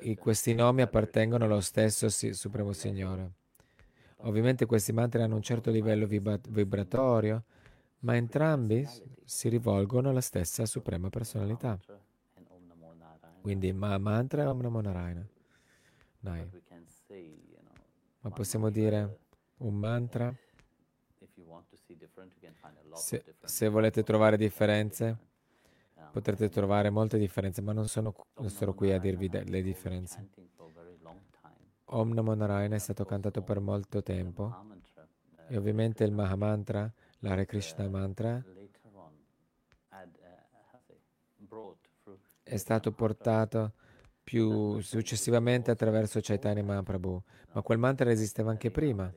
in 0.00 0.16
questi 0.16 0.54
nomi 0.54 0.82
appartengono 0.82 1.44
allo 1.44 1.60
stesso 1.60 2.08
Supremo 2.08 2.72
Signore. 2.72 3.32
Ovviamente 4.22 4.66
questi 4.66 4.92
mantra 4.92 5.24
hanno 5.24 5.36
un 5.36 5.42
certo 5.42 5.70
livello 5.70 6.06
vibratorio, 6.06 7.44
ma 8.00 8.16
entrambi 8.16 8.86
si 9.24 9.48
rivolgono 9.48 10.10
alla 10.10 10.20
stessa 10.20 10.66
Suprema 10.66 11.08
Personalità. 11.08 11.78
Quindi 13.40 13.72
Ma 13.72 13.96
Mantra 13.98 14.42
e 14.42 14.46
Om 14.46 14.60
Namo 14.60 14.80
Narayana. 14.80 15.26
Dai. 16.18 16.48
Ma 18.20 18.30
possiamo 18.30 18.70
dire 18.70 19.18
un 19.58 19.74
mantra? 19.74 20.34
Se, 22.94 23.24
se 23.44 23.68
volete 23.68 24.02
trovare 24.02 24.36
differenze, 24.36 25.16
potrete 26.12 26.48
trovare 26.48 26.90
molte 26.90 27.18
differenze, 27.18 27.62
ma 27.62 27.72
non 27.72 27.88
sono, 27.88 28.14
non 28.38 28.50
sarò 28.50 28.72
qui 28.72 28.92
a 28.92 28.98
dirvi 28.98 29.28
le 29.28 29.62
differenze. 29.62 30.28
Om 31.90 32.12
Namo 32.12 32.34
Narayana 32.34 32.74
è 32.74 32.78
stato 32.78 33.04
cantato 33.04 33.42
per 33.42 33.60
molto 33.60 34.02
tempo 34.02 34.54
e 35.48 35.56
ovviamente 35.56 36.04
il 36.04 36.12
Mahamantra, 36.12 36.92
l'Hare 37.20 37.46
Krishna 37.46 37.88
Mantra, 37.88 38.44
è 42.42 42.56
stato 42.56 42.92
portato 42.92 43.72
più 44.22 44.80
successivamente 44.80 45.70
attraverso 45.70 46.20
Chaitanya 46.22 46.62
Mahaprabhu, 46.62 47.22
ma 47.52 47.62
quel 47.62 47.78
mantra 47.78 48.10
esisteva 48.10 48.50
anche 48.50 48.70
prima, 48.70 49.10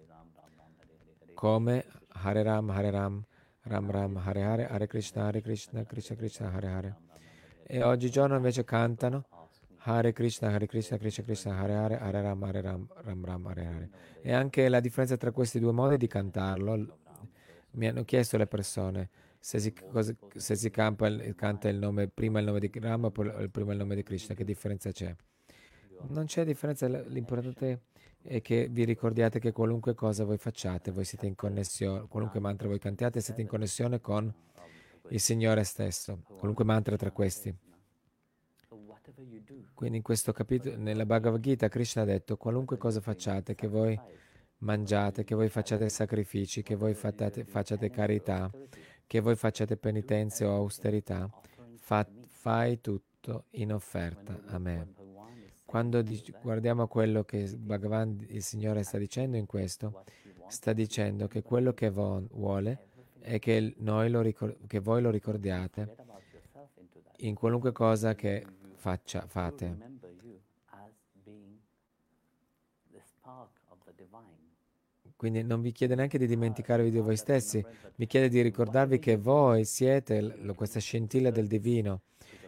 come 1.34 1.86
Hare 2.08 2.44
Ram, 2.44 2.70
Hare 2.70 2.92
Ram, 2.92 3.26
Ram 3.64 3.92
Ram, 3.92 4.18
Hare 4.18 4.44
Hare, 4.44 4.68
Hare 4.68 4.88
Krishna, 4.88 5.26
Hare 5.26 5.42
Krishna, 5.42 5.84
Krishna 5.86 6.16
Krishna, 6.16 6.52
Hare 6.52 6.68
Hare. 6.68 6.96
E 7.64 7.84
oggigiorno 7.84 8.36
invece 8.36 8.64
cantano 8.64 9.26
Hare 9.84 10.14
Krishna, 10.14 10.50
Hare 10.50 10.68
Krishna, 10.68 10.98
Krishna 10.98 11.24
Krishna, 11.24 11.58
Hare 11.58 11.76
Hare, 11.76 11.98
Hare 12.00 12.22
Ram, 12.22 12.44
Hare 12.44 12.62
Ram, 12.62 12.88
Ram 13.04 13.26
Ram, 13.26 13.46
Hare 13.48 13.66
Hare. 13.66 13.90
E 14.22 14.34
anche 14.34 14.68
la 14.70 14.80
differenza 14.80 15.18
tra 15.18 15.32
questi 15.32 15.60
due 15.60 15.72
modi 15.72 15.98
di 15.98 16.08
cantarlo, 16.08 16.98
mi 17.72 17.88
hanno 17.88 18.04
chiesto 18.04 18.38
le 18.38 18.48
persone 18.48 19.10
se 19.44 19.58
si, 19.60 19.74
cosa, 19.74 20.16
se 20.36 20.56
si 20.56 20.70
campa, 20.70 21.10
canta 21.36 21.68
il 21.68 21.78
nome, 21.78 22.08
prima 22.08 22.40
il 22.40 22.46
nome 22.46 22.60
di 22.60 22.72
Ram 22.76 23.06
o 23.06 23.12
prima 23.12 23.72
il 23.72 23.78
nome 23.78 23.96
di 23.96 24.04
Krishna, 24.04 24.36
che 24.36 24.44
differenza 24.44 24.92
c'è? 24.92 25.16
Non 26.10 26.26
c'è 26.26 26.46
differenza, 26.46 26.88
l'importante 26.88 27.72
è 27.72 27.80
che 28.42 28.68
vi 28.70 28.84
ricordiate 28.86 29.40
che 29.40 29.52
qualunque 29.52 29.94
cosa 29.94 30.24
voi 30.24 30.38
facciate, 30.38 30.92
voi 30.92 31.06
siete 31.06 31.26
in 31.26 31.36
connessione, 31.36 32.06
qualunque 32.08 32.40
mantra 32.40 32.68
voi 32.68 32.80
cantiate, 32.80 33.22
siete 33.22 33.42
in 33.42 33.48
connessione 33.48 34.00
con 34.00 34.34
il 35.10 35.20
Signore 35.20 35.64
stesso, 35.64 36.22
qualunque 36.38 36.64
mantra 36.64 36.96
tra 36.96 37.12
questi. 37.12 37.54
Quindi 39.74 39.98
in 39.98 40.04
questo 40.04 40.32
capitolo, 40.32 40.78
nella 40.78 41.06
Bhagavad 41.06 41.42
Gita, 41.42 41.68
Krishna 41.68 42.04
ha 42.04 42.06
detto, 42.06 42.38
qualunque 42.38 42.78
cosa 42.78 43.02
facciate, 43.02 43.56
che 43.56 43.68
voi 43.68 44.00
mangiate, 44.60 45.24
che 45.24 45.36
voi 45.36 45.50
facciate 45.50 45.90
sacrifici, 45.90 46.62
che 46.62 46.76
voi 46.76 46.94
facciate, 46.94 47.44
facciate 47.44 47.90
carità, 47.90 48.50
che 49.08 49.20
voi 49.20 49.36
facciate 49.36 49.78
penitenze 49.78 50.46
o 50.46 50.56
austerità, 50.56 51.30
fa, 51.78 52.08
fai 52.28 52.80
tutto 52.80 53.46
in 53.52 53.74
offerta 53.74 54.40
a 54.46 54.60
me. 54.60 55.01
Quando 55.72 56.04
guardiamo 56.42 56.86
quello 56.88 57.24
che 57.24 57.50
Bhagavan, 57.58 58.26
il 58.28 58.44
Signore, 58.44 58.84
sta 58.84 58.98
dicendo 58.98 59.38
in 59.38 59.46
questo, 59.46 60.04
sta 60.50 60.74
dicendo 60.74 61.30
che 61.30 61.42
quello 61.42 61.74
che 61.74 61.90
vuole 61.90 62.90
è 63.22 63.40
che, 63.40 63.74
ricor- 63.78 64.58
che 64.68 64.80
voi 64.80 65.02
lo 65.02 65.10
ricordiate 65.10 65.96
in 67.20 67.36
qualunque 67.36 67.72
cosa 67.72 68.16
che 68.16 68.46
faccia, 68.76 69.26
fate. 69.26 69.78
Quindi 75.16 75.44
non 75.44 75.62
vi 75.62 75.72
chiede 75.72 75.96
neanche 75.96 76.18
di 76.18 76.28
dimenticarvi 76.28 76.92
di 76.92 77.00
voi 77.00 77.16
stessi, 77.16 77.66
mi 77.96 78.08
chiede 78.08 78.28
di 78.28 78.42
ricordarvi 78.42 79.00
che 79.00 79.16
voi 79.16 79.64
siete 79.64 80.36
questa 80.54 80.82
scintilla 80.82 81.32
del 81.32 81.48
divino 81.48 82.02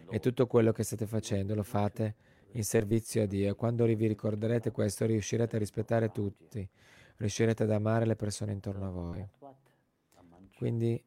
e 0.10 0.20
tutto 0.20 0.46
quello 0.46 0.74
che 0.74 0.84
state 0.84 1.08
facendo 1.08 1.56
lo 1.56 1.64
fate 1.64 2.16
in 2.54 2.64
servizio 2.64 3.24
a 3.24 3.26
Dio. 3.26 3.56
Quando 3.56 3.86
vi 3.86 4.08
ricorderete 4.08 4.72
questo, 4.72 5.06
riuscirete 5.06 5.56
a 5.56 5.60
rispettare 5.60 6.12
tutti, 6.12 6.68
riuscirete 7.18 7.64
ad 7.64 7.72
amare 7.72 8.06
le 8.06 8.16
persone 8.16 8.52
intorno 8.52 8.88
a 8.88 8.90
voi. 8.90 9.28
Quindi, 10.56 11.02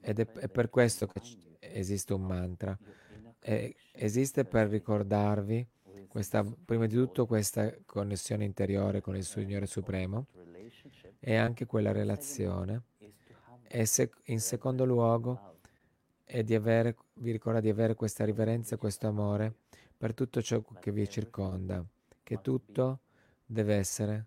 ed 0.00 0.18
è, 0.20 0.26
è 0.26 0.48
per 0.48 0.70
questo 0.70 1.06
che 1.06 1.20
esiste 1.58 2.12
un 2.14 2.22
mantra. 2.22 2.76
E 3.40 3.76
esiste 3.92 4.44
per 4.44 4.68
ricordarvi 4.68 5.66
questa, 6.08 6.44
prima 6.64 6.86
di 6.86 6.94
tutto 6.94 7.26
questa 7.26 7.72
connessione 7.84 8.44
interiore 8.44 9.00
con 9.00 9.16
il 9.16 9.24
Signore 9.24 9.66
Supremo 9.66 10.26
e 11.20 11.36
anche 11.36 11.66
quella 11.66 11.92
relazione. 11.92 12.82
E 13.68 13.84
se, 13.84 14.10
in 14.24 14.40
secondo 14.40 14.86
luogo 14.86 15.56
è 16.24 16.42
di 16.42 16.54
avere, 16.54 16.96
vi 17.14 17.32
ricorda 17.32 17.60
di 17.60 17.68
avere 17.68 17.94
questa 17.94 18.24
riverenza 18.24 18.76
questo 18.76 19.06
amore 19.06 19.66
per 19.98 20.14
tutto 20.14 20.40
ciò 20.40 20.62
che 20.78 20.92
vi 20.92 21.08
circonda, 21.08 21.84
che 22.22 22.40
tutto 22.40 23.00
deve 23.44 23.74
essere 23.74 24.26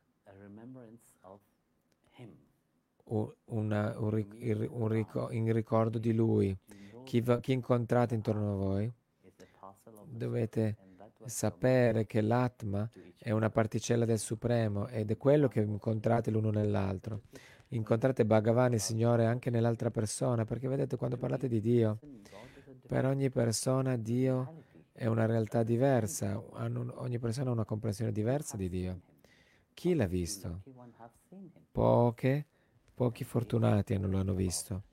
un, 3.06 3.32
una, 3.46 3.98
un, 3.98 4.26
un, 4.70 5.16
un 5.32 5.54
ricordo 5.54 5.98
di 5.98 6.14
Lui. 6.14 6.56
Chi, 7.04 7.24
chi 7.40 7.54
incontrate 7.54 8.14
intorno 8.16 8.52
a 8.52 8.56
voi 8.56 8.94
dovete 10.06 10.76
sapere 11.26 12.06
che 12.06 12.22
l'Atma 12.22 12.90
è 13.18 13.32
una 13.32 13.50
particella 13.50 14.06
del 14.06 14.20
Supremo 14.20 14.88
ed 14.88 15.12
è 15.12 15.18
quello 15.18 15.48
che 15.48 15.62
incontrate 15.62 16.32
l'uno 16.32 16.52
nell'altro. 16.52 17.22
Incontrate 17.70 18.26
Bhagavan, 18.26 18.74
il 18.74 18.82
Signore, 18.82 19.26
anche 19.26 19.50
nell'altra 19.50 19.90
persona, 19.90 20.44
perché 20.44 20.68
vedete 20.68 20.98
quando 20.98 21.16
parlate 21.16 21.48
di 21.48 21.62
Dio, 21.62 22.00
per 22.86 23.06
ogni 23.06 23.30
persona 23.30 23.96
Dio 23.96 24.64
è 24.92 25.06
una 25.06 25.26
realtà 25.26 25.64
diversa, 25.64 26.40
ogni 26.40 27.20
persona 27.20 27.50
ha 27.50 27.54
una 27.54 27.66
comprensione 27.66 28.12
diversa 28.12 28.58
di 28.58 28.70
Dio. 28.70 29.02
Chi 29.74 29.96
l'ha 29.96 30.08
visto? 30.08 30.64
Poche, 31.72 32.46
pochi 32.94 33.24
fortunati 33.24 33.98
non 33.98 34.10
lo 34.12 34.20
hanno 34.20 34.34
visto 34.34 34.84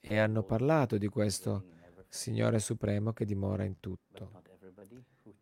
e 0.00 0.18
hanno 0.18 0.42
parlato 0.42 0.96
di 0.96 1.08
questo 1.08 1.64
Signore 2.08 2.58
Supremo 2.58 3.12
che 3.12 3.24
dimora 3.24 3.64
in 3.64 3.78
tutto. 3.78 4.42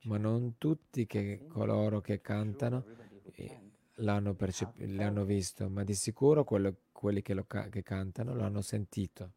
Ma 0.03 0.19
non 0.19 0.57
tutti 0.59 1.07
che 1.07 1.47
coloro 1.49 2.01
che 2.01 2.21
cantano 2.21 2.85
eh, 3.33 3.61
l'hanno, 3.95 4.35
percep- 4.35 4.79
l'hanno 4.79 5.25
visto, 5.25 5.69
ma 5.69 5.85
di 5.85 5.95
sicuro 5.95 6.45
quello, 6.45 6.75
quelli 6.93 7.23
che, 7.23 7.45
ca- 7.47 7.69
che 7.69 7.83
cantano 7.83 8.35
l'hanno 8.35 8.61
sentito. 8.61 9.33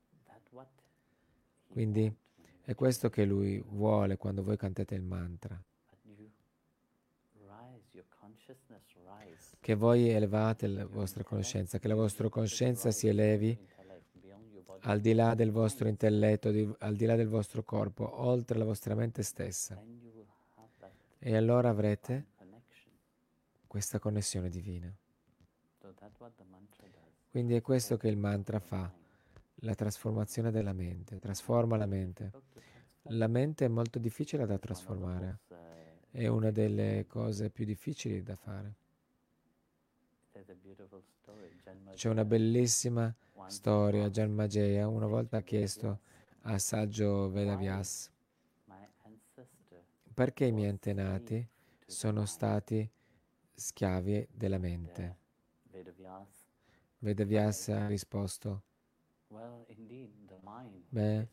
Quindi 1.68 2.12
è 2.70 2.76
questo 2.76 3.10
che 3.10 3.26
lui 3.26 3.60
vuole 3.60 4.16
quando 4.16 4.44
voi 4.44 4.56
cantate 4.56 4.94
il 4.94 5.02
mantra. 5.02 5.60
Che 9.60 9.74
voi 9.74 10.10
elevate 10.10 10.68
la 10.68 10.86
vostra 10.86 11.24
conoscenza, 11.24 11.80
che 11.80 11.88
la 11.88 11.96
vostra 11.96 12.30
coscienza 12.30 12.92
si 12.92 13.08
elevi 13.08 13.58
al 14.82 15.00
di 15.00 15.16
là 15.16 15.34
del 15.34 15.50
vostro 15.50 15.88
intelletto, 15.88 16.52
di, 16.52 16.72
al 16.78 16.96
di 16.96 17.06
là 17.06 17.16
del 17.16 17.28
vostro 17.28 17.64
corpo, 17.64 18.22
oltre 18.22 18.60
la 18.60 18.66
vostra 18.66 18.94
mente 18.94 19.24
stessa. 19.24 19.82
E 21.18 21.36
allora 21.36 21.70
avrete 21.70 22.28
questa 23.66 23.98
connessione 23.98 24.48
divina. 24.48 24.96
Quindi 27.32 27.56
è 27.56 27.62
questo 27.62 27.98
che 27.98 28.10
il 28.10 28.18
mantra 28.18 28.60
fa 28.60 28.94
la 29.62 29.76
trasformazione 29.76 30.52
della 30.52 30.74
mente, 30.74 31.20
trasforma 31.20 31.78
la 31.78 31.86
mente. 31.86 32.32
La 33.04 33.28
mente 33.28 33.66
è 33.66 33.68
molto 33.68 34.00
difficile 34.00 34.46
da 34.46 34.58
trasformare, 34.58 35.40
è 36.12 36.28
una 36.28 36.52
delle 36.52 37.06
cose 37.08 37.50
più 37.50 37.66
difficili 37.66 38.22
da 38.22 38.36
fare. 38.36 38.74
C'è 41.94 42.10
una 42.10 42.26
bellissima 42.26 43.14
storia, 43.48 44.10
Janmajeya 44.10 44.88
una 44.88 45.08
volta 45.08 45.38
ha 45.38 45.42
chiesto 45.42 46.00
al 46.42 46.60
saggio 46.60 47.30
Vedavyas 47.30 48.12
perché 50.20 50.44
i 50.44 50.52
miei 50.52 50.68
antenati 50.68 51.48
sono 51.86 52.26
stati 52.26 52.90
schiavi 53.54 54.28
della 54.30 54.58
mente. 54.58 55.16
Vedavyas 56.98 57.70
ha 57.70 57.88
risposto, 57.88 58.64
beh, 60.92 61.28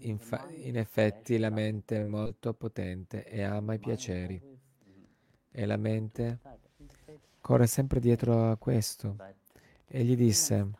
infa- 0.00 0.46
in 0.50 0.76
effetti 0.76 1.38
la 1.38 1.50
mente 1.50 2.02
è 2.02 2.04
molto 2.04 2.52
potente 2.54 3.24
e 3.24 3.42
ama 3.42 3.74
i 3.74 3.78
piaceri 3.78 4.40
e 5.50 5.66
la 5.66 5.76
mente 5.76 6.38
corre 7.40 7.66
sempre 7.66 8.00
dietro 8.00 8.50
a 8.50 8.56
questo. 8.56 9.16
E 9.86 10.04
gli 10.04 10.16
disse, 10.16 10.70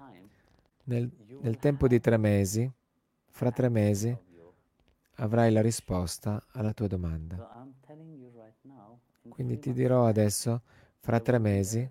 nel, 0.84 1.10
nel 1.38 1.58
tempo 1.58 1.86
di 1.86 2.00
tre 2.00 2.16
mesi, 2.16 2.70
fra 3.30 3.50
tre 3.50 3.68
mesi, 3.68 4.16
avrai 5.16 5.52
la 5.52 5.60
risposta 5.60 6.42
alla 6.52 6.72
tua 6.72 6.86
domanda. 6.86 7.36
Quindi 9.28 9.58
ti 9.58 9.72
dirò 9.72 10.06
adesso, 10.06 10.62
fra 11.00 11.20
tre 11.20 11.38
mesi, 11.38 11.88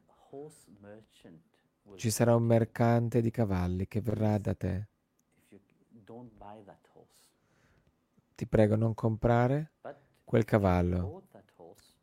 ci 2.02 2.10
sarà 2.10 2.36
un 2.36 2.42
mercante 2.42 3.22
di 3.22 3.30
cavalli 3.30 3.88
che 3.88 4.02
verrà 4.02 4.36
da 4.40 4.56
te. 4.56 4.88
Ti 8.34 8.48
prego 8.48 8.76
non 8.76 8.96
comprare 8.96 9.74
quel 10.24 10.44
cavallo, 10.44 11.22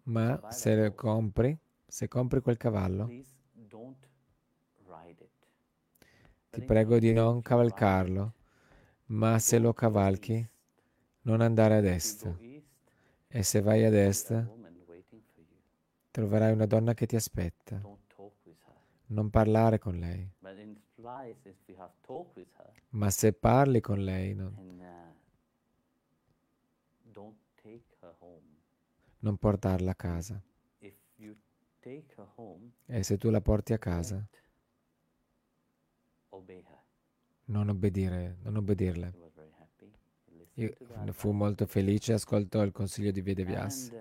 ma 0.04 0.52
se 0.52 0.76
lo 0.76 0.94
compri, 0.94 1.58
se 1.84 2.06
compri 2.06 2.40
quel 2.40 2.56
cavallo, 2.56 3.08
ti 6.48 6.62
prego 6.62 7.00
di 7.00 7.12
non 7.12 7.42
cavalcarlo, 7.42 8.34
ma 9.06 9.36
se 9.40 9.58
lo 9.58 9.72
cavalchi, 9.72 10.48
non 11.22 11.40
andare 11.40 11.78
ad 11.78 11.84
est. 11.86 12.38
E 13.26 13.42
se 13.42 13.60
vai 13.60 13.84
ad 13.84 13.94
est, 13.94 14.46
troverai 16.12 16.52
una 16.52 16.66
donna 16.66 16.94
che 16.94 17.06
ti 17.06 17.16
aspetta. 17.16 18.06
Non 19.10 19.30
parlare 19.30 19.78
con 19.78 19.98
lei. 19.98 20.30
Ma 22.90 23.10
se 23.10 23.32
parli 23.32 23.80
con 23.80 24.02
lei, 24.04 24.34
non, 24.34 24.54
non 29.20 29.36
portarla 29.38 29.90
a 29.92 29.94
casa. 29.94 30.42
E 32.86 33.02
se 33.02 33.16
tu 33.16 33.30
la 33.30 33.40
porti 33.40 33.72
a 33.72 33.78
casa, 33.78 34.26
non, 37.46 37.68
obbedire, 37.70 38.36
non 38.42 38.56
obbedirle. 38.56 39.14
Io 40.54 40.74
fu 41.12 41.30
molto 41.32 41.66
felice, 41.66 42.12
ascoltò 42.12 42.62
il 42.62 42.72
consiglio 42.72 43.10
di 43.10 43.22
Vedavyas. 43.22 43.92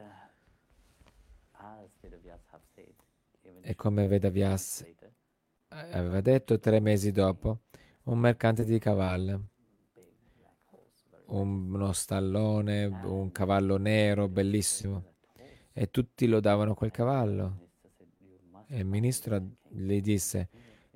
E 3.69 3.75
come 3.75 4.07
Vedavyas 4.07 4.85
aveva 5.67 6.21
detto 6.21 6.57
tre 6.57 6.79
mesi 6.79 7.11
dopo, 7.11 7.63
un 8.03 8.17
mercante 8.17 8.63
di 8.63 8.79
cavalli, 8.79 9.37
uno 11.25 11.91
stallone, 11.91 12.85
un 12.85 13.29
cavallo 13.33 13.75
nero 13.75 14.29
bellissimo, 14.29 15.15
e 15.73 15.91
tutti 15.91 16.27
lodavano 16.27 16.75
quel 16.75 16.91
cavallo. 16.91 17.71
E 18.67 18.77
il 18.77 18.85
ministro 18.85 19.37
gli 19.67 19.99
disse, 19.99 20.47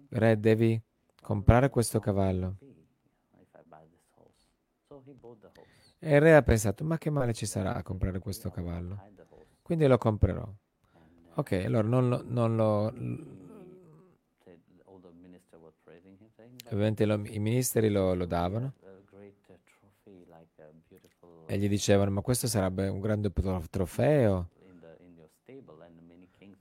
Re, 0.07 0.39
devi 0.39 0.81
comprare 1.21 1.69
questo 1.69 1.99
cavallo. 1.99 2.55
E 5.99 6.15
il 6.15 6.21
re 6.21 6.35
ha 6.35 6.41
pensato, 6.41 6.85
ma 6.85 6.97
che 6.97 7.09
male 7.09 7.33
ci 7.33 7.45
sarà 7.45 7.75
a 7.75 7.83
comprare 7.83 8.19
questo 8.19 8.49
cavallo? 8.49 9.09
Quindi 9.61 9.87
lo 9.87 9.97
comprerò. 9.97 10.49
Ok, 11.35 11.51
allora 11.65 11.87
non 11.87 12.09
lo... 12.09 12.23
Non 12.25 12.55
lo 12.55 12.93
ovviamente 16.71 17.05
lo, 17.05 17.15
i 17.25 17.39
ministeri 17.39 17.89
lo, 17.89 18.13
lo 18.13 18.25
davano 18.25 18.73
e 21.45 21.57
gli 21.57 21.67
dicevano, 21.67 22.11
ma 22.11 22.21
questo 22.21 22.47
sarebbe 22.47 22.87
un 22.87 23.01
grande 23.01 23.31
trofeo, 23.69 24.49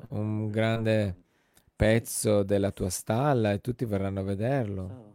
un 0.09 0.51
grande 0.51 1.15
pezzo 1.77 2.43
della 2.43 2.73
tua 2.73 2.91
stalla 2.91 3.53
e 3.53 3.61
tutti 3.61 3.85
verranno 3.85 4.19
a 4.19 4.25
vederlo. 4.25 5.15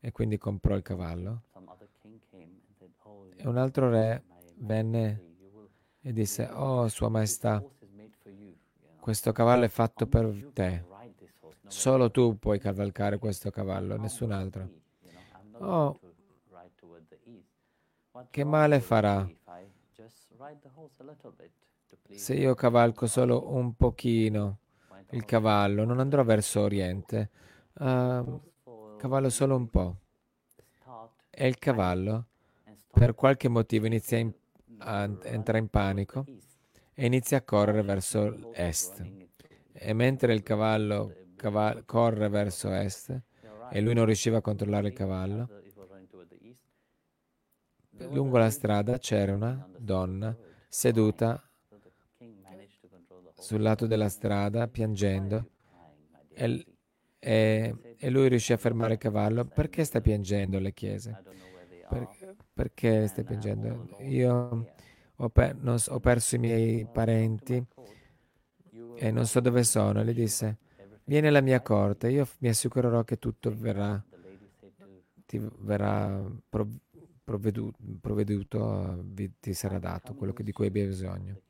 E 0.00 0.10
quindi 0.10 0.38
comprò 0.38 0.74
il 0.74 0.82
cavallo. 0.82 1.42
E 3.36 3.46
un 3.46 3.58
altro 3.58 3.88
re 3.90 4.24
venne 4.56 5.33
e 6.06 6.12
disse, 6.12 6.44
oh 6.52 6.86
Sua 6.88 7.08
Maestà, 7.08 7.64
questo 9.00 9.32
cavallo 9.32 9.64
è 9.64 9.68
fatto 9.68 10.06
per 10.06 10.50
te. 10.52 10.84
Solo 11.66 12.10
tu 12.10 12.38
puoi 12.38 12.58
cavalcare 12.58 13.18
questo 13.18 13.50
cavallo, 13.50 13.96
nessun 13.96 14.30
altro. 14.30 14.68
Oh, 15.58 15.98
che 18.30 18.44
male 18.44 18.80
farà 18.80 19.26
se 22.10 22.34
io 22.34 22.54
cavalco 22.54 23.06
solo 23.06 23.54
un 23.54 23.74
pochino 23.74 24.58
il 25.10 25.24
cavallo, 25.24 25.84
non 25.84 26.00
andrò 26.00 26.22
verso 26.22 26.60
oriente, 26.60 27.30
uh, 27.74 28.40
cavallo 28.98 29.30
solo 29.30 29.56
un 29.56 29.70
po'. 29.70 29.96
E 31.30 31.46
il 31.48 31.58
cavallo, 31.58 32.26
per 32.92 33.14
qualche 33.14 33.48
motivo, 33.48 33.86
inizia 33.86 34.18
in, 34.18 34.28
a 34.28 34.32
entrare 34.78 35.58
in 35.58 35.68
panico 35.68 36.26
e 36.94 37.06
inizia 37.06 37.38
a 37.38 37.42
correre 37.42 37.82
verso 37.82 38.52
est. 38.52 39.04
E 39.72 39.92
mentre 39.92 40.32
il 40.32 40.42
cavallo 40.42 41.12
caval- 41.36 41.84
corre 41.84 42.28
verso 42.28 42.72
est 42.72 43.20
e 43.70 43.80
lui 43.80 43.94
non 43.94 44.04
riusciva 44.04 44.38
a 44.38 44.40
controllare 44.40 44.88
il 44.88 44.94
cavallo, 44.94 45.48
lungo 48.08 48.38
la 48.38 48.50
strada 48.50 48.98
c'era 48.98 49.34
una 49.34 49.68
donna 49.76 50.36
seduta 50.68 51.42
sul 53.38 53.60
lato 53.60 53.86
della 53.86 54.08
strada 54.08 54.68
piangendo 54.68 55.50
e, 56.32 56.66
e, 57.18 57.74
e, 57.96 58.10
lui 58.10 58.28
riuscì 58.28 58.52
a 58.52 58.56
fermare 58.56 58.94
il 58.94 58.98
cavallo. 58.98 59.44
Perché 59.44 59.84
sta 59.84 60.00
piangendo? 60.00 60.58
le 60.58 60.72
chiese. 60.72 61.22
Per, 61.88 62.08
perché 62.54 63.08
stai 63.08 63.24
piangendo? 63.24 63.88
Io 63.98 64.72
ho, 65.16 65.28
per, 65.28 65.56
non, 65.56 65.76
ho, 65.88 66.00
perso 66.00 66.36
i 66.36 66.38
miei 66.38 66.86
parenti 66.86 67.62
e 68.94 69.10
non 69.10 69.26
so 69.26 69.40
dove 69.40 69.64
sono. 69.64 70.02
Le 70.02 70.14
disse, 70.14 70.58
vieni 71.04 71.26
alla 71.26 71.40
mia 71.40 71.60
corte, 71.60 72.08
io 72.08 72.26
mi 72.38 72.48
assicurerò 72.48 73.02
che 73.02 73.18
tutto 73.18 73.52
verrà, 73.54 74.02
ti 75.26 75.40
verrà 75.58 76.24
provveduto, 77.24 77.76
provveduto 78.00 79.04
ti 79.40 79.52
sarà 79.52 79.78
dato 79.78 80.14
quello 80.14 80.32
di 80.36 80.52
cui 80.52 80.66
hai 80.66 80.70
bisogno. 80.70 81.40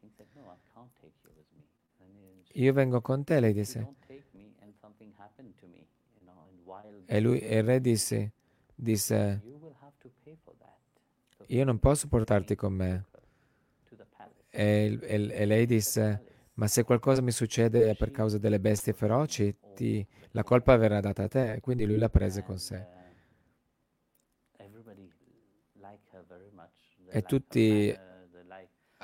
Io 2.55 2.73
vengo 2.73 3.01
con 3.01 3.25
te, 3.25 3.41
lei 3.41 3.53
disse. 3.53 3.97
E 7.07 7.21
lui, 7.21 7.39
e 7.41 7.59
il 7.59 7.65
re 7.65 7.81
disse, 7.81 8.33
disse, 8.75 9.43
io 11.49 11.65
non 11.65 11.79
posso 11.79 12.09
portarti 12.09 12.55
con 12.55 12.73
me. 12.73 13.05
E, 14.51 14.99
e, 15.01 15.29
e 15.31 15.47
lei 15.47 15.67
disse, 15.67 16.49
ma 16.55 16.67
se 16.69 16.85
qualcosa 16.85 17.23
mi 17.23 17.33
succede 17.33 17.95
per 17.97 18.11
causa 18.11 18.39
delle 18.39 18.61
bestie 18.61 18.93
feroci, 18.93 19.55
ti, 19.75 20.07
la 20.31 20.43
colpa 20.43 20.77
verrà 20.77 21.01
data 21.01 21.25
a 21.25 21.29
te. 21.29 21.59
Quindi 21.61 21.85
lui 21.85 21.99
la 21.99 22.09
prese 22.09 22.43
con 22.43 22.59
sé. 22.59 22.87
E 27.09 27.23
tutti 27.23 27.97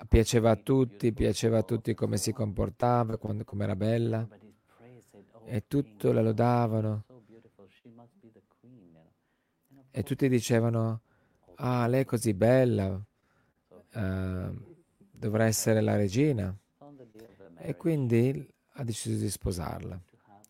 piaceva 0.08 0.50
a 0.50 0.56
tutti, 0.56 1.12
piaceva 1.12 1.58
a 1.58 1.62
tutti 1.62 1.94
come 1.94 2.16
si 2.16 2.32
comportava, 2.32 3.16
come 3.18 3.44
era 3.58 3.76
bella 3.76 4.26
e 5.44 5.64
tutto 5.66 6.12
la 6.12 6.22
lodavano 6.22 7.04
e 9.90 10.02
tutti 10.04 10.28
dicevano 10.28 11.02
ah 11.60 11.86
lei 11.86 12.02
è 12.02 12.04
così 12.04 12.34
bella. 12.34 13.00
Uh, 13.92 14.76
dovrà 15.10 15.44
essere 15.44 15.80
la 15.80 15.96
regina. 15.96 16.54
E 17.56 17.76
quindi 17.76 18.48
ha 18.74 18.84
deciso 18.84 19.18
di 19.18 19.30
sposarla. 19.30 20.00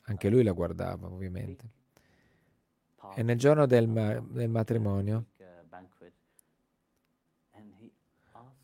Anche 0.02 0.28
lui 0.28 0.42
la 0.42 0.52
guardava 0.52 1.06
ovviamente. 1.06 1.64
E 3.14 3.22
nel 3.22 3.38
giorno 3.38 3.66
del, 3.66 3.88
ma- 3.88 4.20
del 4.20 4.48
matrimonio 4.48 5.26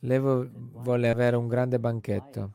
Lei 0.00 0.20
volle 0.20 1.08
avere 1.08 1.36
un 1.36 1.48
grande 1.48 1.80
banchetto. 1.80 2.54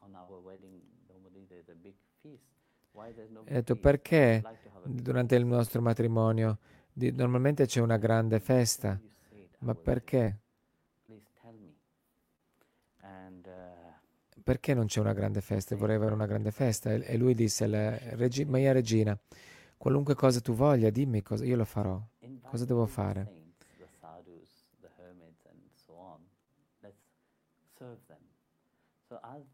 E 3.44 3.52
ha 3.52 3.54
detto 3.56 3.76
perché 3.76 4.42
durante 4.84 5.36
il 5.36 5.46
nostro 5.46 5.82
matrimonio 5.82 6.60
di, 6.94 7.12
normalmente 7.12 7.66
c'è 7.66 7.82
una 7.82 7.98
grande 7.98 8.40
festa, 8.40 9.00
ma 9.62 9.74
perché? 9.76 10.40
Perché 14.44 14.74
non 14.74 14.86
c'è 14.88 15.00
una 15.00 15.14
grande 15.14 15.42
festa? 15.42 15.76
Vorrei 15.76 15.96
avere 15.96 16.14
una 16.14 16.26
grande 16.26 16.52
festa. 16.52 16.92
E, 16.92 17.18
lui 17.18 17.36
disse, 17.36 17.68
regi, 18.16 18.46
mia 18.46 18.72
regina, 18.72 19.18
qualunque 19.78 20.16
cosa 20.16 20.40
tu 20.42 20.54
voglia, 20.54 20.90
dimmi 20.90 21.22
cosa, 21.22 21.46
io 21.46 21.56
lo 21.56 21.66
farò. 21.66 22.02
Cosa 22.42 22.66
devo 22.66 22.86
fare? 22.86 23.40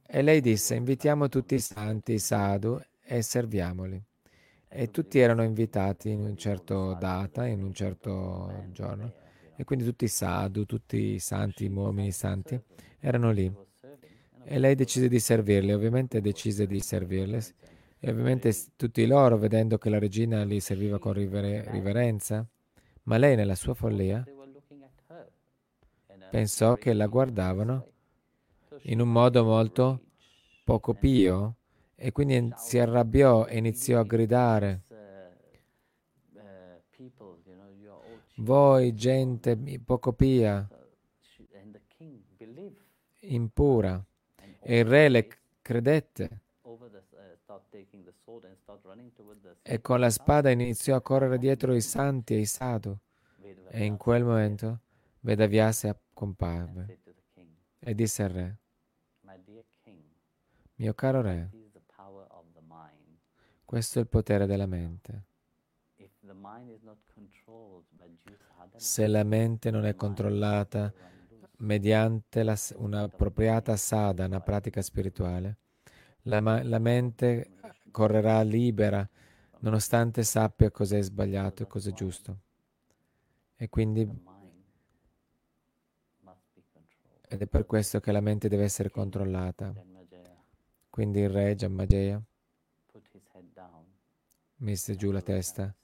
E 0.06 0.22
lei 0.22 0.41
disse, 0.41 0.76
invitiamo 0.76 1.28
tutti 1.28 1.56
i 1.56 1.60
santi, 1.60 2.13
i 2.13 2.20
sadhu, 2.20 2.80
e 3.02 3.22
serviamoli. 3.22 4.02
E 4.70 4.91
tutti 4.91 5.20
erano 5.20 5.43
invitati 5.43 6.10
in 6.12 6.22
una 6.22 6.36
certa 6.36 6.93
data, 6.93 7.46
in 7.46 7.63
un 7.63 7.74
certo 7.74 8.65
giorno. 8.72 9.26
E 9.60 9.63
quindi 9.63 9.84
tutti 9.84 10.06
i 10.06 10.08
sadhu, 10.08 10.65
tutti 10.65 11.13
i 11.13 11.20
santi, 11.20 11.65
i 11.65 11.67
uomini 11.67 12.12
santi, 12.12 12.60
erano 13.00 13.32
lì. 13.32 13.52
E 14.43 14.60
lei 14.60 14.76
decise 14.76 15.10
di 15.10 15.20
servirli, 15.20 15.74
ovviamente 15.74 16.22
decise 16.22 16.67
di 16.67 16.80
servirli. 16.80 17.39
E 18.00 18.12
ovviamente 18.12 18.54
tutti 18.76 19.06
loro, 19.08 19.38
vedendo 19.38 19.80
che 19.80 19.89
la 19.89 19.98
regina 19.98 20.43
li 20.43 20.60
serviva 20.60 21.00
con 21.00 21.13
river- 21.13 21.67
riverenza, 21.70 22.46
ma 23.04 23.17
lei 23.17 23.36
nella 23.36 23.56
sua 23.56 23.74
follia 23.74 24.24
pensò 26.30 26.76
che 26.76 26.93
la 26.93 27.08
guardavano 27.08 27.88
in 28.84 29.02
un 29.02 29.12
modo 29.12 29.43
molto 29.43 30.02
poco 30.63 30.93
pio 30.93 31.56
e 31.96 32.12
quindi 32.12 32.54
si 32.58 32.78
arrabbiò 32.78 33.46
e 33.48 33.58
iniziò 33.58 34.00
a 34.00 34.04
gridare. 34.04 34.84
Voi, 38.39 38.93
gente 38.93 39.58
poco 39.84 40.13
pia, 40.13 40.67
impura. 43.21 44.06
E 44.60 44.80
il 44.80 44.86
re 44.86 45.10
le 45.10 45.28
credette. 45.62 46.41
E 49.63 49.82
con 49.82 50.00
la 50.00 50.10
spada 50.10 50.50
iniziò 50.50 50.95
a 50.95 51.02
correre 51.02 51.38
dietro 51.38 51.73
i 51.73 51.82
santi 51.82 52.34
e 52.36 52.39
i 52.39 52.45
sadhu. 52.45 52.97
E 53.69 53.86
in 53.86 53.97
quel 53.97 54.23
momento 54.23 54.82
Vedavyasa 55.21 56.00
comparve 56.13 57.00
e 57.80 57.95
disse 57.95 58.23
al 58.23 58.30
re, 58.30 58.60
mio 60.76 60.93
caro 60.93 61.21
re, 61.21 61.50
questo 63.65 64.00
è 64.00 64.02
il 64.02 64.08
potere 64.08 64.45
della 64.45 64.65
mente. 64.65 65.27
Se 68.76 69.08
la 69.08 69.24
mente 69.24 69.72
non 69.72 69.86
è 69.86 69.96
controllata 69.96 70.94
mediante 71.58 72.44
la, 72.44 72.58
un'appropriata 72.76 73.76
sadhana, 73.76 74.40
pratica 74.40 74.82
spirituale, 74.82 75.58
la, 76.24 76.40
la 76.64 76.80
mente 76.80 77.52
correrà 77.92 78.42
libera 78.44 79.08
nonostante 79.60 80.24
sappia 80.24 80.70
cosa 80.70 80.98
è 80.98 81.02
sbagliato 81.02 81.64
e 81.64 81.68
cosa 81.68 81.90
è 81.90 81.94
giusto. 81.94 82.38
E 83.56 83.70
quindi 83.70 84.26
ed 87.30 87.42
è 87.42 87.48
per 87.48 87.66
questo 87.66 88.00
che 88.00 88.12
la 88.12 88.22
mente 88.22 88.48
deve 88.48 88.64
essere 88.64 88.90
controllata. 88.90 89.74
Quindi 90.90 91.20
il 91.20 91.30
re 91.30 91.56
Jammajeya 91.56 92.22
mise 94.60 94.96
giù 94.96 95.12
la 95.12 95.22
testa 95.22 95.76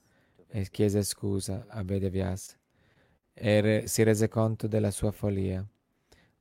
e 0.56 0.70
chiese 0.70 1.02
scusa 1.02 1.66
a 1.68 1.82
Vedavyas 1.82 2.56
e 3.32 3.60
re, 3.60 3.86
si 3.88 4.04
rese 4.04 4.28
conto 4.28 4.68
della 4.68 4.92
sua 4.92 5.10
follia, 5.10 5.66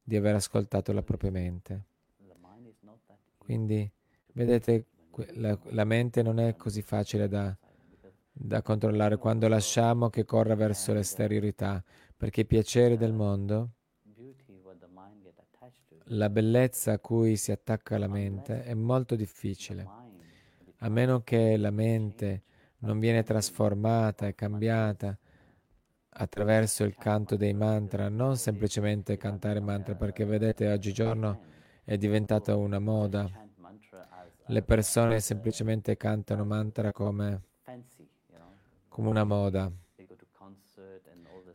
di 0.04 0.15
aver 0.15 0.36
ascoltato 0.36 0.93
la 0.93 1.02
propria 1.02 1.32
mente. 1.32 1.86
Quindi, 3.39 3.91
vedete, 4.34 4.86
la, 5.34 5.58
la 5.63 5.84
mente 5.84 6.21
non 6.21 6.39
è 6.39 6.56
così 6.56 6.84
facile 6.84 7.28
da, 7.28 7.58
da 8.32 8.62
controllare 8.62 9.17
quando 9.17 9.47
lasciamo 9.47 10.12
che 10.12 10.26
corra 10.26 10.54
verso 10.54 10.93
l'esteriorità, 10.93 11.84
perché 12.15 12.41
i 12.41 12.45
piaceri 12.45 12.97
del 12.97 13.13
mondo, 13.13 13.71
la 16.08 16.30
bellezza 16.30 16.91
a 16.91 16.99
cui 16.99 17.36
si 17.36 17.52
attacca 17.52 17.97
la 17.97 18.08
mente 18.08 18.63
è 18.63 18.76
molto 18.76 19.15
difficile, 19.15 19.89
a 20.78 20.89
meno 20.89 21.23
che 21.23 21.58
la 21.58 21.71
mente 21.71 22.43
non 22.84 23.00
viene 23.00 23.24
trasformata 23.24 24.28
e 24.28 24.36
cambiata 24.36 25.17
attraverso 26.15 26.84
il 26.84 26.96
canto 26.96 27.36
dei 27.36 27.54
mantra, 27.54 28.10
non 28.10 28.38
semplicemente 28.38 29.17
cantare 29.17 29.60
mantra, 29.60 29.96
perché 29.96 30.26
vedete 30.26 30.72
oggigiorno 30.72 31.39
è 31.84 31.98
diventata 31.98 32.56
una 32.56 32.80
moda. 32.80 33.30
Le 34.48 34.62
persone 34.62 35.19
semplicemente 35.22 35.96
cantano 35.96 36.43
mantra 36.43 36.91
come, 36.91 37.41
come 38.89 39.10
una 39.10 39.24
moda. 39.24 39.72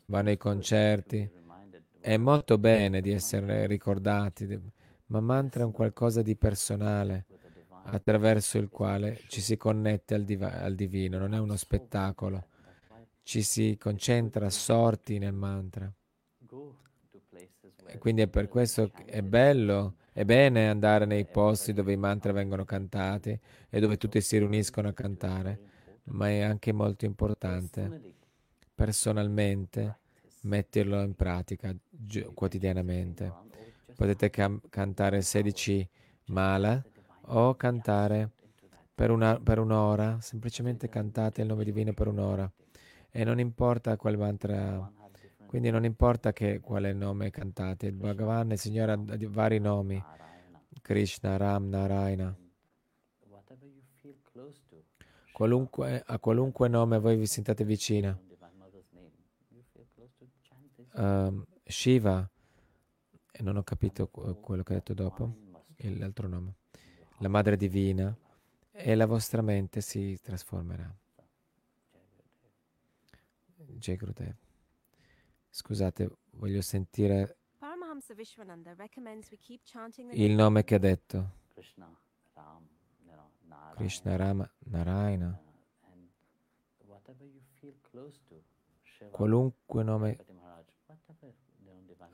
Vanno 0.06 0.28
ai 0.30 0.38
concerti. 0.38 1.30
È 2.00 2.16
molto 2.16 2.56
bene 2.56 3.00
di 3.02 3.12
essere 3.12 3.66
ricordati, 3.66 4.58
ma 5.06 5.20
mantra 5.20 5.62
è 5.62 5.66
un 5.66 5.72
qualcosa 5.72 6.22
di 6.22 6.34
personale 6.36 7.26
attraverso 7.90 8.58
il 8.58 8.68
quale 8.68 9.20
ci 9.28 9.40
si 9.40 9.56
connette 9.56 10.14
al, 10.14 10.24
div- 10.24 10.42
al 10.42 10.74
divino, 10.74 11.18
non 11.18 11.34
è 11.34 11.38
uno 11.38 11.56
spettacolo 11.56 12.44
ci 13.28 13.42
si 13.42 13.76
concentra 13.78 14.46
assorti 14.46 15.18
nel 15.18 15.34
mantra. 15.34 15.92
E 17.88 17.98
quindi 17.98 18.22
è 18.22 18.26
per 18.26 18.48
questo 18.48 18.88
che 18.88 19.04
è 19.04 19.20
bello, 19.20 19.96
è 20.14 20.24
bene 20.24 20.70
andare 20.70 21.04
nei 21.04 21.26
posti 21.26 21.74
dove 21.74 21.92
i 21.92 21.98
mantra 21.98 22.32
vengono 22.32 22.64
cantati 22.64 23.38
e 23.68 23.80
dove 23.80 23.98
tutti 23.98 24.18
si 24.22 24.38
riuniscono 24.38 24.88
a 24.88 24.94
cantare, 24.94 25.60
ma 26.04 26.30
è 26.30 26.40
anche 26.40 26.72
molto 26.72 27.04
importante 27.04 28.14
personalmente 28.74 29.98
metterlo 30.44 31.02
in 31.02 31.14
pratica 31.14 31.76
gi- 31.90 32.30
quotidianamente. 32.32 33.30
Potete 33.94 34.30
cam- 34.30 34.62
cantare 34.70 35.20
16 35.20 35.86
mala 36.28 36.82
o 37.28 37.54
cantare 37.54 38.30
per, 38.94 39.10
una, 39.10 39.38
per 39.40 39.58
un'ora, 39.58 40.20
semplicemente 40.20 40.88
cantate 40.88 41.42
il 41.42 41.46
nome 41.46 41.64
divino 41.64 41.92
per 41.92 42.08
un'ora 42.08 42.50
e 43.10 43.24
non 43.24 43.40
importa 43.40 43.96
quale 43.96 44.16
mantra, 44.16 44.92
quindi 45.46 45.70
non 45.70 45.84
importa 45.84 46.32
che, 46.32 46.60
quale 46.60 46.92
nome 46.92 47.30
cantate, 47.30 47.86
il 47.86 47.94
Bhagavan, 47.94 48.50
il 48.50 48.58
Signore 48.58 48.92
ha 48.92 49.00
vari 49.28 49.58
nomi, 49.58 50.02
Krishna, 50.82 51.36
Ram, 51.36 51.68
Narayana. 51.68 52.36
Qualunque, 55.32 56.02
a 56.04 56.18
qualunque 56.18 56.68
nome 56.68 56.98
voi 56.98 57.16
vi 57.16 57.26
sentate 57.26 57.64
vicina. 57.64 58.18
Uh, 60.94 61.44
Shiva, 61.64 62.28
e 63.30 63.42
non 63.42 63.56
ho 63.56 63.62
capito 63.62 64.08
quello 64.08 64.62
che 64.64 64.72
ha 64.72 64.76
detto 64.76 64.94
dopo, 64.94 65.32
l'altro 65.76 66.26
nome, 66.26 66.54
la 67.18 67.28
Madre 67.28 67.56
Divina, 67.56 68.16
e 68.80 68.94
la 68.94 69.06
vostra 69.06 69.42
mente 69.42 69.80
si 69.80 70.18
trasformerà. 70.22 70.92
Jai 73.56 73.96
Gurudev. 73.96 74.34
Scusate, 75.50 76.10
voglio 76.30 76.60
sentire 76.60 77.38
il 80.12 80.34
nome 80.34 80.64
che 80.64 80.74
ha 80.76 80.78
detto. 80.78 81.32
Krishna, 83.74 84.16
Rama, 84.16 84.50
Narayana. 84.64 85.40
Qualunque 89.10 89.82
nome. 89.82 90.16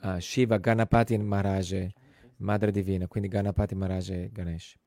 Ah, 0.00 0.20
Shiva, 0.20 0.58
Ganapati 0.58 1.16
Maharaj, 1.16 1.88
Madre 2.36 2.70
Divina, 2.70 3.06
quindi 3.06 3.28
Ganapati 3.28 3.74
Maharaj 3.74 4.30
Ganesh. 4.30 4.78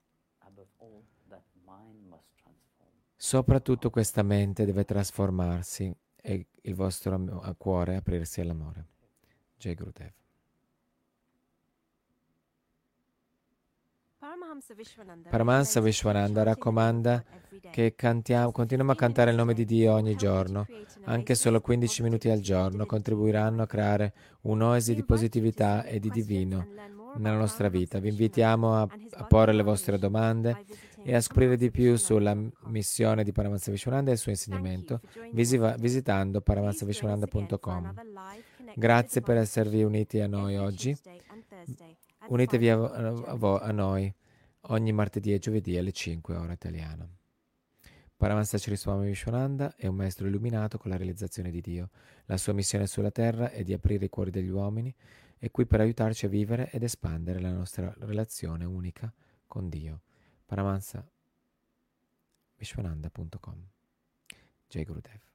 Soprattutto 3.20 3.90
questa 3.90 4.22
mente 4.22 4.64
deve 4.64 4.86
trasformarsi 4.86 5.92
e 6.22 6.46
il 6.62 6.76
vostro 6.76 7.18
cuore 7.58 7.96
aprirsi 7.96 8.42
all'amore. 8.42 8.86
Jai 9.58 9.74
Gurudev. 9.74 10.12
Paramahansa 15.30 15.82
Vishwananda 15.82 16.44
raccomanda 16.44 17.24
che 17.72 17.96
cantiamo, 17.96 18.52
continuiamo 18.52 18.92
a 18.92 18.96
cantare 18.96 19.32
il 19.32 19.36
nome 19.36 19.56
di 19.56 19.66
Dio 19.66 19.94
ogni 19.94 20.16
giorno, 20.16 20.68
anche 21.06 21.34
solo 21.34 21.60
15 21.60 22.04
minuti 22.04 22.30
al 22.30 22.40
giorno, 22.40 22.86
contribuiranno 22.86 23.64
a 23.64 23.68
creare 23.68 24.14
un'oasi 24.42 24.94
di 24.94 25.04
positività 25.04 25.84
e 25.86 26.00
di 26.00 26.10
divino 26.12 26.68
nella 27.16 27.38
nostra 27.38 27.68
vita. 27.68 28.00
Vi 28.00 28.10
invitiamo 28.10 28.76
a, 28.76 28.88
a 29.14 29.24
porre 29.26 29.54
le 29.54 29.64
vostre 29.64 29.98
domande 29.98 30.66
e 31.04 31.16
a 31.16 31.22
scoprire 31.22 31.58
di 31.58 31.72
più 31.72 31.96
sulla 31.96 32.36
missione 32.66 33.24
di 33.24 33.32
Paramahansa 33.32 33.72
Vishwananda 33.72 34.10
e 34.10 34.14
il 34.14 34.20
suo 34.20 34.32
insegnamento 34.32 35.02
visiva- 35.32 35.76
visitando 35.78 36.42
paramahansavishwananda.com. 36.42 37.94
Grazie 38.76 39.22
per 39.22 39.38
esservi 39.38 39.84
uniti 39.84 40.20
a 40.20 40.28
noi 40.28 40.58
oggi. 40.58 40.96
Unitevi 42.28 42.70
a, 42.70 42.78
a, 42.78 43.60
a 43.60 43.72
noi 43.72 44.14
ogni 44.70 44.92
martedì 44.92 45.34
e 45.34 45.40
giovedì 45.40 45.78
alle 45.78 45.92
5 45.92 46.36
ora 46.36 46.54
italiana. 46.54 47.08
Paramahansa 48.18 48.58
Swami 48.58 49.08
Vishwananda 49.08 49.76
è 49.76 49.86
un 49.86 49.96
maestro 49.96 50.26
illuminato 50.26 50.80
con 50.80 50.90
la 50.90 50.98
realizzazione 50.98 51.52
di 51.52 51.62
Dio. 51.62 51.90
La 52.26 52.38
sua 52.38 52.52
missione 52.52 52.88
sulla 52.88 53.12
terra 53.12 53.52
è 53.52 53.64
di 53.64 53.74
aprire 53.74 54.06
i 54.06 54.10
cuori 54.10 54.32
degli 54.32 54.50
uomini 54.50 54.94
è 55.40 55.52
qui 55.52 55.66
per 55.66 55.82
aiutarci 55.82 56.26
a 56.26 56.30
vivere 56.30 56.70
ed 56.72 56.84
espandere 56.84 57.40
la 57.40 57.52
nostra 57.52 57.94
relazione 58.00 58.66
unica 58.66 59.14
con 59.46 59.70
Dio. 59.70 60.02
Paramahansa 60.48 61.04
Vishwananda.com 62.60 63.60
Jai 64.70 64.86
Gurudev 64.86 65.27